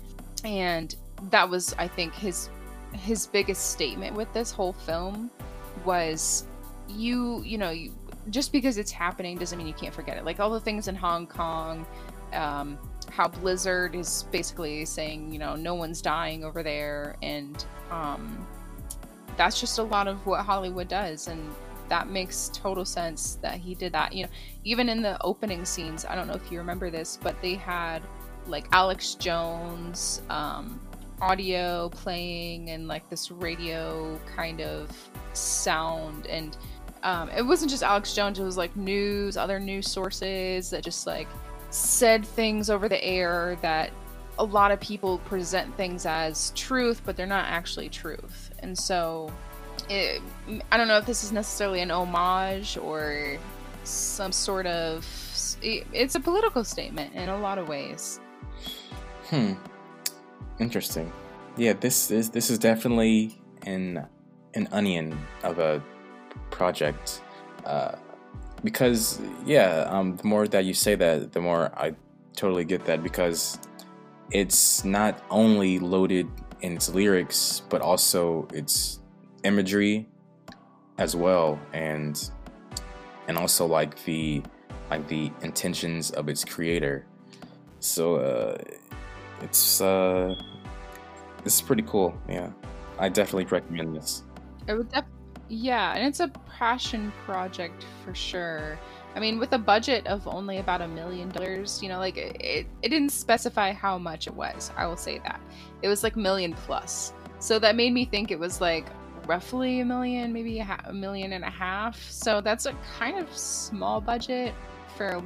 and 0.44 0.94
that 1.30 1.48
was, 1.48 1.74
I 1.78 1.86
think, 1.86 2.14
his 2.14 2.50
his 2.92 3.26
biggest 3.26 3.70
statement 3.70 4.16
with 4.16 4.32
this 4.32 4.50
whole 4.50 4.72
film 4.72 5.30
was 5.84 6.46
you 6.96 7.42
you 7.44 7.58
know 7.58 7.70
you, 7.70 7.94
just 8.30 8.52
because 8.52 8.78
it's 8.78 8.90
happening 8.90 9.38
doesn't 9.38 9.58
mean 9.58 9.66
you 9.66 9.74
can't 9.74 9.94
forget 9.94 10.16
it. 10.16 10.24
Like 10.24 10.40
all 10.40 10.50
the 10.50 10.60
things 10.60 10.88
in 10.88 10.94
hong 10.94 11.26
kong 11.26 11.86
um, 12.32 12.78
how 13.10 13.28
blizzard 13.28 13.94
is 13.94 14.24
basically 14.30 14.84
saying 14.84 15.32
you 15.32 15.38
know 15.38 15.56
no 15.56 15.74
one's 15.74 16.00
dying 16.02 16.44
over 16.44 16.62
there. 16.62 17.16
And 17.22 17.64
um, 17.90 18.46
that's 19.36 19.60
just 19.60 19.78
a 19.78 19.82
lot 19.82 20.08
of 20.08 20.24
what 20.26 20.44
hollywood 20.44 20.88
does. 20.88 21.28
And 21.28 21.52
that 21.88 22.08
makes 22.08 22.50
total 22.54 22.84
sense 22.84 23.36
that 23.42 23.56
he 23.58 23.74
did 23.74 23.92
that. 23.92 24.12
You 24.14 24.24
know 24.24 24.30
even 24.64 24.88
in 24.88 25.00
the 25.00 25.20
opening 25.22 25.64
scenes 25.64 26.04
i 26.04 26.14
don't 26.14 26.26
know 26.26 26.34
if 26.34 26.52
you 26.52 26.58
remember 26.58 26.90
this 26.90 27.18
but 27.22 27.34
they 27.40 27.54
had 27.54 28.02
like 28.46 28.66
alex 28.72 29.14
jones 29.14 30.20
um, 30.28 30.78
audio 31.20 31.88
playing 31.90 32.70
and 32.70 32.88
like 32.88 33.08
this 33.08 33.30
radio 33.30 34.18
kind 34.34 34.60
of 34.60 34.90
sound. 35.32 36.26
And 36.26 36.56
um, 37.02 37.28
it 37.30 37.42
wasn't 37.42 37.70
just 37.70 37.82
alex 37.82 38.14
jones 38.14 38.38
it 38.38 38.44
was 38.44 38.56
like 38.56 38.74
news 38.76 39.36
other 39.36 39.58
news 39.58 39.90
sources 39.90 40.70
that 40.70 40.84
just 40.84 41.06
like 41.06 41.28
said 41.70 42.26
things 42.26 42.68
over 42.68 42.88
the 42.88 43.02
air 43.02 43.56
that 43.62 43.90
a 44.38 44.44
lot 44.44 44.72
of 44.72 44.80
people 44.80 45.18
present 45.18 45.74
things 45.76 46.06
as 46.06 46.50
truth 46.56 47.02
but 47.04 47.16
they're 47.16 47.26
not 47.26 47.44
actually 47.46 47.88
truth. 47.88 48.50
And 48.60 48.76
so 48.76 49.32
it, 49.88 50.20
i 50.70 50.76
don't 50.76 50.88
know 50.88 50.98
if 50.98 51.06
this 51.06 51.24
is 51.24 51.32
necessarily 51.32 51.80
an 51.80 51.90
homage 51.90 52.76
or 52.76 53.38
some 53.84 54.30
sort 54.30 54.66
of 54.66 55.06
it's 55.62 56.14
a 56.14 56.20
political 56.20 56.64
statement 56.64 57.14
in 57.14 57.28
a 57.28 57.38
lot 57.38 57.58
of 57.58 57.68
ways. 57.68 58.20
Hmm. 59.28 59.54
Interesting. 60.58 61.12
Yeah, 61.56 61.74
this 61.74 62.10
is 62.10 62.30
this 62.30 62.50
is 62.50 62.58
definitely 62.58 63.40
an 63.62 64.06
an 64.54 64.68
onion 64.72 65.18
of 65.42 65.58
a 65.58 65.82
project. 66.50 67.22
Uh, 67.64 67.96
because 68.64 69.20
yeah, 69.44 69.86
um, 69.88 70.16
the 70.16 70.26
more 70.26 70.46
that 70.48 70.64
you 70.64 70.74
say 70.74 70.94
that, 70.94 71.32
the 71.32 71.40
more 71.40 71.72
I 71.76 71.94
totally 72.36 72.64
get 72.64 72.84
that 72.86 73.02
because 73.02 73.58
it's 74.30 74.84
not 74.84 75.22
only 75.30 75.78
loaded 75.78 76.28
in 76.60 76.74
its 76.74 76.88
lyrics, 76.88 77.62
but 77.68 77.80
also 77.80 78.46
its 78.52 79.00
imagery 79.44 80.06
as 80.98 81.16
well, 81.16 81.58
and 81.72 82.30
and 83.28 83.38
also 83.38 83.66
like 83.66 84.02
the 84.04 84.42
like 84.90 85.06
the 85.08 85.30
intentions 85.42 86.10
of 86.10 86.28
its 86.28 86.44
creator. 86.44 87.06
So 87.80 88.16
uh, 88.16 88.58
it's 89.40 89.80
uh, 89.80 90.34
is 91.44 91.60
pretty 91.62 91.82
cool. 91.82 92.14
Yeah, 92.28 92.50
I 92.98 93.08
definitely 93.08 93.46
recommend 93.46 93.96
this. 93.96 94.24
I 94.68 94.74
would 94.74 94.90
def- 94.90 95.04
yeah, 95.50 95.94
and 95.94 96.06
it's 96.06 96.20
a 96.20 96.28
passion 96.58 97.12
project 97.26 97.84
for 98.04 98.14
sure. 98.14 98.78
I 99.16 99.18
mean, 99.18 99.40
with 99.40 99.52
a 99.52 99.58
budget 99.58 100.06
of 100.06 100.28
only 100.28 100.58
about 100.58 100.80
a 100.80 100.86
million 100.86 101.28
dollars, 101.30 101.82
you 101.82 101.88
know, 101.88 101.98
like 101.98 102.16
it, 102.16 102.66
it 102.82 102.88
didn't 102.88 103.08
specify 103.10 103.72
how 103.72 103.98
much 103.98 104.28
it 104.28 104.34
was. 104.34 104.70
I 104.76 104.86
will 104.86 104.96
say 104.96 105.18
that 105.18 105.40
it 105.82 105.88
was 105.88 106.04
like 106.04 106.14
million 106.14 106.52
plus. 106.52 107.12
So 107.40 107.58
that 107.58 107.74
made 107.74 107.92
me 107.92 108.04
think 108.04 108.30
it 108.30 108.38
was 108.38 108.60
like 108.60 108.86
roughly 109.26 109.80
a 109.80 109.84
million, 109.84 110.32
maybe 110.32 110.60
a, 110.60 110.64
ha- 110.64 110.84
a 110.84 110.92
million 110.92 111.32
and 111.32 111.42
a 111.42 111.50
half. 111.50 112.00
So 112.10 112.40
that's 112.40 112.66
a 112.66 112.74
kind 112.96 113.18
of 113.18 113.36
small 113.36 114.00
budget 114.00 114.54
for 114.96 115.20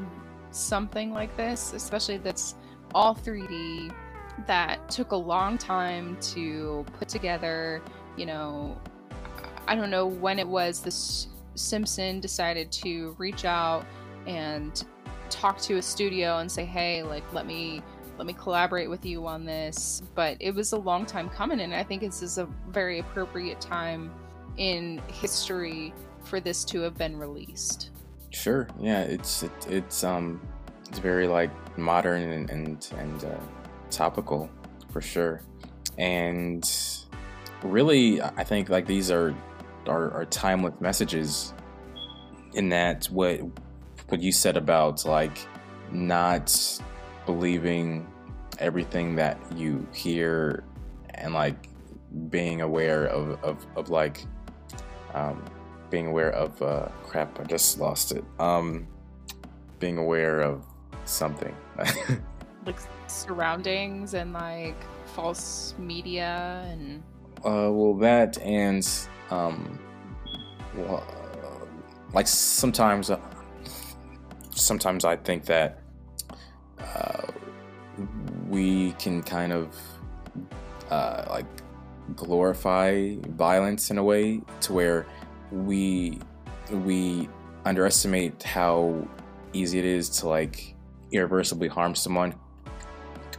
something 0.53 1.13
like 1.13 1.37
this, 1.37 1.75
especially 1.75 2.17
that's 2.17 2.55
all 2.95 3.15
3D 3.15 3.93
that 4.47 4.89
took 4.89 5.13
a 5.13 5.17
long 5.17 5.59
time 5.59 6.17
to 6.21 6.87
put 6.99 7.09
together. 7.09 7.83
You 8.17 8.27
know, 8.27 8.79
I 9.67 9.75
don't 9.75 9.91
know 9.91 10.07
when 10.07 10.39
it 10.39 10.47
was 10.47 10.81
this 10.81 11.29
Simpson 11.55 12.21
decided 12.21 12.71
to 12.73 13.15
reach 13.19 13.45
out 13.45 13.87
and 14.27 14.85
talk 15.31 15.59
to 15.63 15.77
a 15.77 15.83
studio 15.83 16.39
and 16.39 16.51
say, 16.51 16.65
"Hey, 16.65 17.03
like 17.03 17.25
let 17.33 17.47
me 17.47 17.83
let 18.19 18.27
me 18.27 18.33
collaborate 18.33 18.91
with 18.91 19.05
you 19.05 19.27
on 19.27 19.45
this." 19.45 20.03
But 20.15 20.37
it 20.41 20.55
was 20.55 20.73
a 20.73 20.79
long 20.79 21.07
time 21.07 21.29
coming 21.29 21.61
and 21.61 21.75
I 21.75 21.83
think 21.83 22.03
this 22.03 22.23
is 22.23 22.39
a 22.39 22.47
very 22.69 22.99
appropriate 22.99 23.61
time 23.61 24.11
in 24.57 25.01
history 25.09 25.93
for 26.23 26.41
this 26.41 26.65
to 26.65 26.81
have 26.81 26.97
been 26.97 27.17
released. 27.17 27.91
Sure. 28.31 28.69
Yeah, 28.81 29.03
it's 29.03 29.43
it, 29.45 29.53
it's 29.69 30.05
um 30.05 30.41
it's 30.89 30.99
very 30.99 31.27
like 31.27 31.51
modern 31.79 32.23
and 32.23 32.51
and, 32.51 32.93
and 32.99 33.25
uh, 33.25 33.39
topical 33.91 34.51
for 34.91 35.01
sure. 35.01 35.43
And 35.99 36.69
really, 37.63 38.21
I 38.21 38.45
think 38.45 38.69
like 38.69 38.87
these 38.87 39.11
are 39.11 39.35
are, 39.89 40.25
time 40.27 40.63
with 40.63 40.81
messages 40.81 41.53
in 42.55 42.69
that 42.69 43.07
what 43.07 43.41
what 44.09 44.21
you 44.21 44.33
said 44.33 44.57
about 44.57 45.05
like 45.05 45.39
not 45.91 46.81
believing 47.27 48.07
everything 48.59 49.17
that 49.17 49.39
you 49.57 49.87
hear 49.93 50.65
and 51.15 51.35
like 51.35 51.69
being 52.29 52.61
aware 52.61 53.07
of, 53.07 53.43
of, 53.43 53.67
of 53.77 53.89
like 53.89 54.25
um, 55.15 55.43
being 55.91 56.07
aware 56.07 56.31
of 56.31 56.61
uh, 56.63 56.89
crap 57.03 57.39
i 57.41 57.45
just 57.45 57.79
lost 57.79 58.13
it. 58.13 58.25
Um, 58.39 58.87
being 59.79 59.99
aware 59.99 60.41
of 60.41 60.65
something. 61.05 61.55
Like 62.67 62.79
surroundings 63.09 64.15
and 64.15 64.33
like 64.33 64.77
false 65.05 65.75
media 65.79 66.65
and 66.71 67.03
uh 67.39 67.71
well 67.73 67.95
that 67.95 68.39
and 68.39 68.89
um 69.31 69.79
well, 70.77 71.05
like 72.13 72.27
sometimes 72.27 73.11
uh, 73.11 73.21
sometimes 74.51 75.05
i 75.05 75.17
think 75.17 75.45
that 75.45 75.81
uh 76.81 77.27
we 78.49 78.93
can 78.93 79.23
kind 79.23 79.53
of 79.53 79.75
uh 80.91 81.25
like 81.31 81.47
glorify 82.17 83.15
violence 83.31 83.91
in 83.91 83.99
a 83.99 84.05
way 84.05 84.41
to 84.61 84.73
where 84.73 85.07
we 85.51 86.19
we 86.71 87.29
underestimate 87.65 88.43
how 88.43 89.07
easy 89.53 89.79
it 89.79 89.85
is 89.85 90.09
to 90.09 90.29
like 90.29 90.75
irreversibly 91.13 91.69
harm 91.69 91.95
someone. 91.95 92.35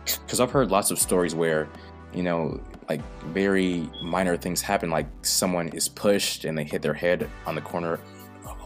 Because 0.04 0.40
I've 0.40 0.52
heard 0.52 0.72
lots 0.72 0.92
of 0.92 1.00
stories 1.00 1.36
where, 1.36 1.68
you 2.14 2.24
know, 2.24 2.62
like 2.90 3.02
very 3.26 3.90
minor 4.04 4.38
things 4.38 4.62
happen, 4.62 4.90
like 4.90 5.08
someone 5.22 5.70
is 5.70 5.90
pushed 5.90 6.46
and 6.46 6.58
they 6.58 6.64
hit 6.64 6.82
their 6.82 6.94
head 6.94 7.30
on 7.46 7.56
the 7.56 7.62
corner 7.62 8.00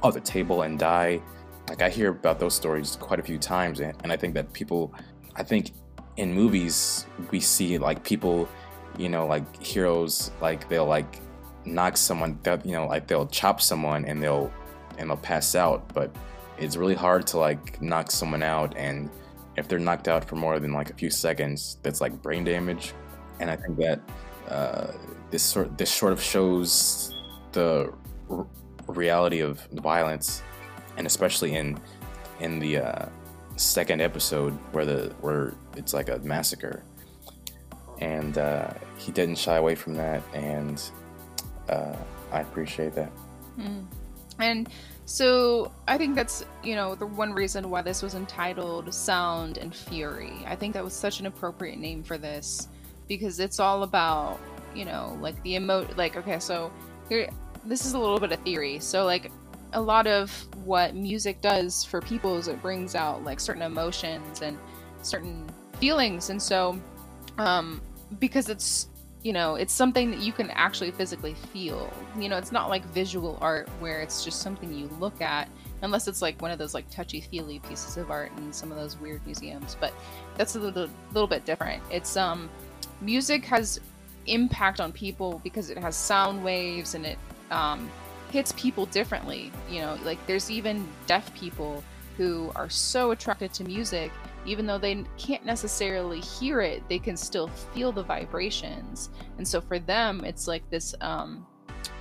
of 0.03 0.13
the 0.13 0.21
table 0.21 0.63
and 0.63 0.77
die. 0.77 1.21
Like 1.67 1.81
I 1.81 1.89
hear 1.89 2.09
about 2.09 2.39
those 2.39 2.55
stories 2.55 2.95
quite 2.95 3.19
a 3.19 3.23
few 3.23 3.37
times, 3.37 3.79
and, 3.79 3.95
and 4.03 4.11
I 4.11 4.17
think 4.17 4.33
that 4.33 4.51
people, 4.53 4.93
I 5.35 5.43
think 5.43 5.71
in 6.17 6.33
movies 6.33 7.05
we 7.31 7.39
see 7.39 7.77
like 7.77 8.03
people, 8.03 8.49
you 8.97 9.09
know, 9.09 9.25
like 9.25 9.61
heroes, 9.61 10.31
like 10.41 10.67
they'll 10.67 10.85
like 10.85 11.19
knock 11.65 11.95
someone, 11.95 12.39
that 12.43 12.65
you 12.65 12.73
know, 12.73 12.87
like 12.87 13.07
they'll 13.07 13.27
chop 13.27 13.61
someone 13.61 14.05
and 14.05 14.21
they'll 14.21 14.51
and 14.97 15.09
they'll 15.09 15.17
pass 15.17 15.55
out, 15.55 15.93
but 15.93 16.13
it's 16.57 16.75
really 16.75 16.95
hard 16.95 17.25
to 17.27 17.37
like 17.37 17.81
knock 17.81 18.11
someone 18.11 18.43
out 18.43 18.75
and 18.75 19.09
if 19.55 19.67
they're 19.67 19.79
knocked 19.79 20.07
out 20.07 20.25
for 20.25 20.35
more 20.35 20.59
than 20.59 20.73
like 20.73 20.89
a 20.89 20.93
few 20.93 21.09
seconds, 21.09 21.77
that's 21.83 22.01
like 22.01 22.21
brain 22.21 22.43
damage. 22.43 22.93
And 23.39 23.49
I 23.49 23.55
think 23.55 23.77
that 23.77 23.99
uh, 24.49 24.91
this 25.31 25.43
sort 25.43 25.77
this 25.77 25.91
sort 25.91 26.13
of 26.13 26.21
shows 26.21 27.15
the 27.51 27.93
r- 28.29 28.47
reality 28.87 29.39
of 29.39 29.65
violence, 29.73 30.43
and 30.97 31.07
especially 31.07 31.55
in 31.55 31.79
in 32.39 32.59
the 32.59 32.77
uh, 32.77 33.05
second 33.55 34.01
episode 34.01 34.53
where 34.71 34.85
the 34.85 35.13
where 35.21 35.53
it's 35.75 35.93
like 35.93 36.09
a 36.09 36.19
massacre, 36.19 36.83
and 37.99 38.37
uh, 38.37 38.71
he 38.97 39.11
didn't 39.11 39.37
shy 39.37 39.55
away 39.55 39.75
from 39.75 39.93
that, 39.93 40.21
and 40.33 40.91
uh, 41.69 41.95
I 42.31 42.41
appreciate 42.41 42.93
that. 42.95 43.11
Mm. 43.57 43.85
And 44.39 44.69
so 45.05 45.71
I 45.87 45.97
think 45.97 46.15
that's, 46.15 46.45
you 46.63 46.75
know, 46.75 46.95
the 46.95 47.05
one 47.05 47.33
reason 47.33 47.69
why 47.69 47.81
this 47.81 48.01
was 48.01 48.15
entitled 48.15 48.93
Sound 48.93 49.57
and 49.57 49.75
Fury. 49.75 50.45
I 50.47 50.55
think 50.55 50.73
that 50.75 50.83
was 50.83 50.93
such 50.93 51.19
an 51.19 51.25
appropriate 51.25 51.77
name 51.77 52.03
for 52.03 52.17
this 52.17 52.69
because 53.09 53.41
it's 53.41 53.59
all 53.59 53.83
about, 53.83 54.39
you 54.73 54.85
know, 54.85 55.17
like 55.19 55.41
the 55.43 55.55
emo 55.55 55.85
like 55.97 56.15
okay, 56.15 56.39
so 56.39 56.71
here 57.09 57.29
this 57.65 57.85
is 57.85 57.93
a 57.93 57.99
little 57.99 58.19
bit 58.19 58.31
of 58.31 58.39
theory. 58.39 58.79
So 58.79 59.03
like 59.03 59.29
a 59.73 59.81
lot 59.81 60.07
of 60.07 60.31
what 60.63 60.95
music 60.95 61.41
does 61.41 61.83
for 61.83 61.99
people 61.99 62.37
is 62.37 62.47
it 62.47 62.61
brings 62.61 62.95
out 62.95 63.25
like 63.25 63.41
certain 63.41 63.61
emotions 63.61 64.41
and 64.41 64.57
certain 65.01 65.45
feelings 65.79 66.29
and 66.29 66.41
so 66.41 66.79
um 67.37 67.79
because 68.19 68.49
it's 68.49 68.89
you 69.21 69.33
know, 69.33 69.55
it's 69.55 69.73
something 69.73 70.11
that 70.11 70.21
you 70.21 70.31
can 70.31 70.49
actually 70.51 70.91
physically 70.91 71.33
feel. 71.33 71.91
You 72.17 72.29
know, 72.29 72.37
it's 72.37 72.51
not 72.51 72.69
like 72.69 72.85
visual 72.85 73.37
art 73.41 73.67
where 73.79 73.99
it's 74.01 74.23
just 74.23 74.41
something 74.41 74.73
you 74.73 74.89
look 74.99 75.21
at, 75.21 75.49
unless 75.81 76.07
it's 76.07 76.21
like 76.21 76.41
one 76.41 76.51
of 76.51 76.57
those 76.57 76.73
like 76.73 76.89
touchy 76.89 77.19
feely 77.19 77.59
pieces 77.59 77.97
of 77.97 78.11
art 78.11 78.31
in 78.37 78.53
some 78.53 78.71
of 78.71 78.77
those 78.77 78.97
weird 78.97 79.25
museums. 79.25 79.75
But 79.79 79.93
that's 80.37 80.55
a 80.55 80.59
little, 80.59 80.89
little 81.11 81.27
bit 81.27 81.45
different. 81.45 81.83
It's 81.91 82.15
um, 82.15 82.49
music 83.01 83.45
has 83.45 83.79
impact 84.25 84.79
on 84.79 84.91
people 84.91 85.41
because 85.43 85.69
it 85.69 85.77
has 85.77 85.95
sound 85.95 86.43
waves 86.43 86.95
and 86.95 87.05
it 87.05 87.17
um, 87.51 87.89
hits 88.31 88.53
people 88.53 88.85
differently. 88.87 89.51
You 89.69 89.81
know, 89.81 89.97
like 90.03 90.25
there's 90.27 90.51
even 90.51 90.87
deaf 91.07 91.33
people 91.35 91.83
who 92.17 92.51
are 92.55 92.69
so 92.69 93.11
attracted 93.11 93.53
to 93.53 93.63
music 93.63 94.11
even 94.45 94.65
though 94.65 94.77
they 94.77 95.03
can't 95.17 95.45
necessarily 95.45 96.19
hear 96.19 96.61
it, 96.61 96.87
they 96.89 96.99
can 96.99 97.17
still 97.17 97.47
feel 97.47 97.91
the 97.91 98.03
vibrations. 98.03 99.09
And 99.37 99.47
so 99.47 99.61
for 99.61 99.79
them, 99.79 100.23
it's 100.23 100.47
like 100.47 100.67
this 100.69 100.95
um, 101.01 101.45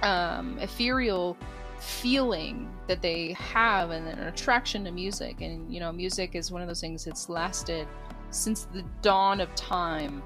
um, 0.02 0.58
ethereal 0.58 1.36
feeling 1.80 2.70
that 2.86 3.02
they 3.02 3.32
have 3.32 3.90
and 3.90 4.08
an 4.08 4.20
attraction 4.20 4.84
to 4.84 4.90
music. 4.90 5.40
And, 5.40 5.72
you 5.72 5.80
know, 5.80 5.92
music 5.92 6.34
is 6.34 6.50
one 6.50 6.62
of 6.62 6.68
those 6.68 6.80
things 6.80 7.04
that's 7.04 7.28
lasted 7.28 7.86
since 8.30 8.64
the 8.64 8.84
dawn 9.02 9.40
of 9.40 9.54
time. 9.54 10.22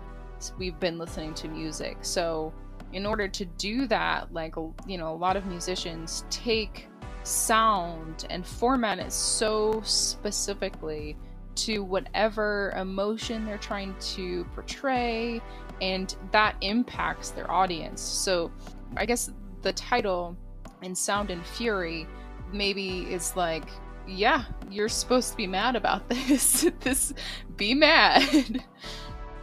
We've 0.59 0.79
been 0.81 0.99
listening 0.99 1.35
to 1.35 1.49
music. 1.49 1.99
So, 2.03 2.53
in 2.93 3.07
order 3.07 3.29
to 3.29 3.45
do 3.45 3.87
that, 3.87 4.33
like, 4.33 4.55
you 4.87 4.99
know, 4.99 5.13
a 5.13 5.17
lot 5.17 5.37
of 5.37 5.47
musicians 5.47 6.25
take 6.31 6.89
sound 7.23 8.27
and 8.29 8.47
format 8.47 8.99
it 8.99 9.13
so 9.13 9.81
specifically 9.83 11.17
to 11.55 11.85
whatever 11.85 12.73
emotion 12.77 13.47
they're 13.47 13.59
trying 13.59 13.95
to 14.01 14.45
portray, 14.55 15.41
and 15.81 16.17
that 16.33 16.57
impacts 16.61 17.31
their 17.31 17.51
audience. 17.51 18.01
So, 18.01 18.51
I 18.97 19.07
guess 19.07 19.31
the 19.63 19.73
title 19.73 20.37
in 20.83 20.95
Sound 20.95 21.31
and 21.31 21.45
Fury 21.47 22.07
maybe 22.53 23.01
is 23.03 23.37
like, 23.37 23.65
yeah, 24.07 24.45
you're 24.71 24.89
supposed 24.89 25.31
to 25.31 25.37
be 25.37 25.47
mad 25.47 25.77
about 25.77 26.09
this. 26.29 26.69
this, 26.81 27.15
be 27.57 27.75
mad. 27.75 28.65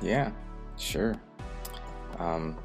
yeah, 0.01 0.31
sure. 0.79 1.15
Um, 2.17 2.57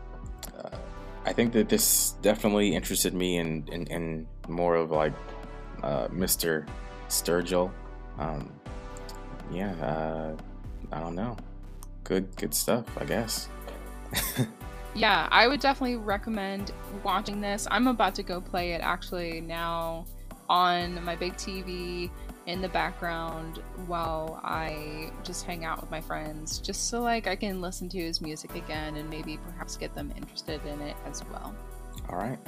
uh, 0.59 0.77
I 1.25 1.33
think 1.33 1.53
that 1.53 1.69
this 1.69 2.13
definitely 2.23 2.75
interested 2.75 3.15
me 3.15 3.39
in, 3.39 3.67
in, 3.71 3.87
in 3.87 4.27
more 4.49 4.77
of 4.77 4.91
like 4.91 5.13
uh, 5.83 6.09
Mr. 6.09 6.67
Sturgill. 7.09 7.71
Um, 8.19 8.53
yeah, 9.53 9.73
uh, 9.75 10.37
I 10.93 11.01
don't 11.01 11.15
know. 11.15 11.37
Good, 12.05 12.35
good 12.37 12.55
stuff, 12.55 12.85
I 12.99 13.05
guess. 13.05 13.49
yeah, 14.95 15.29
I 15.31 15.49
would 15.49 15.61
definitely 15.61 15.97
recommend 15.97 16.73
watching 17.03 17.41
this. 17.41 17.67
I'm 17.71 17.89
about 17.89 18.15
to 18.17 18.23
go 18.23 18.41
play 18.41 18.73
it 18.73 18.81
actually 18.81 19.41
now 19.41 20.07
on 20.49 21.03
my 21.05 21.17
big 21.17 21.35
TV 21.35 22.11
in 22.47 22.61
the 22.61 22.69
background 22.69 23.63
while 23.87 24.41
I 24.45 25.11
just 25.23 25.45
hang 25.45 25.65
out 25.65 25.81
with 25.81 25.91
my 25.91 26.01
friends, 26.01 26.59
just 26.59 26.89
so 26.89 27.01
like 27.01 27.27
I 27.27 27.37
can 27.37 27.61
listen 27.61 27.89
to 27.91 27.99
his 27.99 28.21
music 28.21 28.55
again 28.55 28.97
and 28.97 29.09
maybe 29.09 29.39
perhaps 29.39 29.77
get 29.77 29.95
them 29.95 30.13
interested 30.17 30.65
in 30.67 30.81
it 30.81 30.97
as 31.07 31.23
well. 31.31 31.55
All 32.09 32.19
right. 32.19 32.39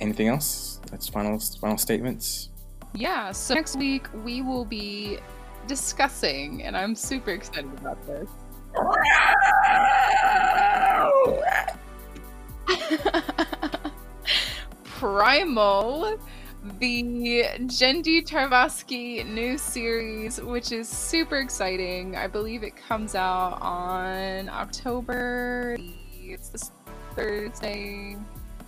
Anything 0.00 0.28
else? 0.28 0.80
That's 0.90 1.08
final 1.08 1.38
final 1.38 1.78
statements. 1.78 2.50
Yeah. 2.94 3.32
So 3.32 3.54
next 3.54 3.76
week 3.76 4.06
we 4.24 4.42
will 4.42 4.64
be 4.64 5.18
discussing, 5.66 6.62
and 6.62 6.76
I'm 6.76 6.94
super 6.94 7.30
excited 7.30 7.72
about 7.78 8.04
this. 8.06 8.28
Primal, 14.84 16.18
the 16.78 17.02
Genndy 17.66 18.26
Tartakovsky 18.26 19.26
new 19.26 19.58
series, 19.58 20.40
which 20.40 20.72
is 20.72 20.88
super 20.88 21.36
exciting. 21.36 22.16
I 22.16 22.26
believe 22.26 22.62
it 22.62 22.76
comes 22.76 23.14
out 23.14 23.58
on 23.60 24.48
October. 24.48 25.76
It's 26.20 26.48
this 26.50 26.70
Thursday. 27.14 28.16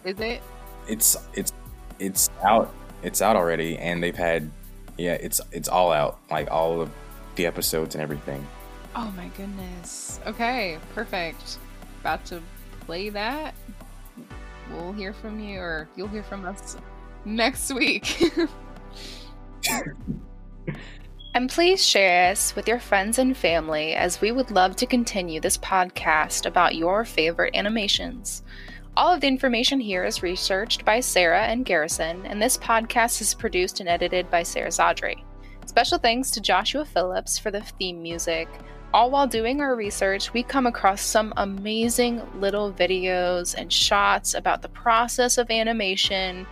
Is 0.05 0.21
it? 0.21 0.43
It's 0.89 1.17
it's 1.35 1.53
it's 1.99 2.31
out. 2.45 2.73
It's 3.03 3.23
out 3.23 3.37
already, 3.37 3.77
and 3.79 4.03
they've 4.03 4.17
had 4.17 4.51
yeah, 4.97 5.15
it's 5.15 5.41
it's 5.53 5.69
all 5.69 5.93
out, 5.93 6.19
like 6.31 6.51
all 6.51 6.81
of 6.81 6.91
the 7.37 7.47
episodes 7.47 7.95
and 7.95 8.03
everything. 8.03 8.47
Oh 8.95 9.13
my 9.17 9.29
goodness. 9.37 10.21
Okay, 10.27 10.79
perfect. 10.95 11.59
About 12.01 12.25
to 12.27 12.41
play 12.81 13.09
that. 13.11 13.55
We'll 14.73 14.93
hear 14.93 15.13
from 15.13 15.41
you, 15.41 15.59
or 15.59 15.89
you'll 15.97 16.09
hear 16.09 16.23
from 16.23 16.45
us 16.45 16.77
next 17.25 17.73
week. 17.73 18.23
and 21.35 21.49
please 21.49 21.85
share 21.85 22.31
us 22.31 22.55
with 22.57 22.67
your 22.67 22.81
friends 22.81 23.19
and 23.19 23.37
family 23.37 23.95
as 23.95 24.21
we 24.21 24.33
would 24.33 24.51
love 24.51 24.77
to 24.77 24.87
continue 24.87 25.41
this 25.41 25.59
podcast 25.59 26.47
about 26.47 26.75
your 26.75 27.05
favorite 27.05 27.55
animations. 27.55 28.43
All 28.97 29.15
of 29.15 29.21
the 29.21 29.29
information 29.29 29.81
here 29.81 30.05
is 30.05 30.23
researched 30.23 30.85
by 30.85 31.01
Sarah 31.01 31.45
and 31.45 31.65
Garrison, 31.65 32.27
and 32.27 32.43
this 32.43 32.59
podcast 32.59 33.21
is 33.21 33.35
produced 33.35 33.81
and 33.81 33.89
edited 33.89 34.29
by 34.31 34.43
Sarah 34.43 34.69
Zadri. 34.69 35.23
Special 35.67 35.99
thanks 35.99 36.31
to 36.33 36.41
Joshua 36.41 36.85
Phillips 36.85 37.39
for 37.39 37.53
the 37.53 37.61
theme 37.61 38.03
music. 38.03 38.49
All 38.93 39.13
while 39.13 39.29
doing 39.29 39.61
our 39.61 39.77
research, 39.77 40.33
we 40.33 40.43
come 40.43 40.67
across 40.67 41.01
some 41.01 41.33
amazing 41.37 42.21
little 42.41 42.73
videos 42.73 43.55
and 43.57 43.73
shots 43.73 44.35
about 44.35 44.63
the 44.63 44.69
process 44.69 45.39
of 45.39 45.49
animation, 45.49 46.45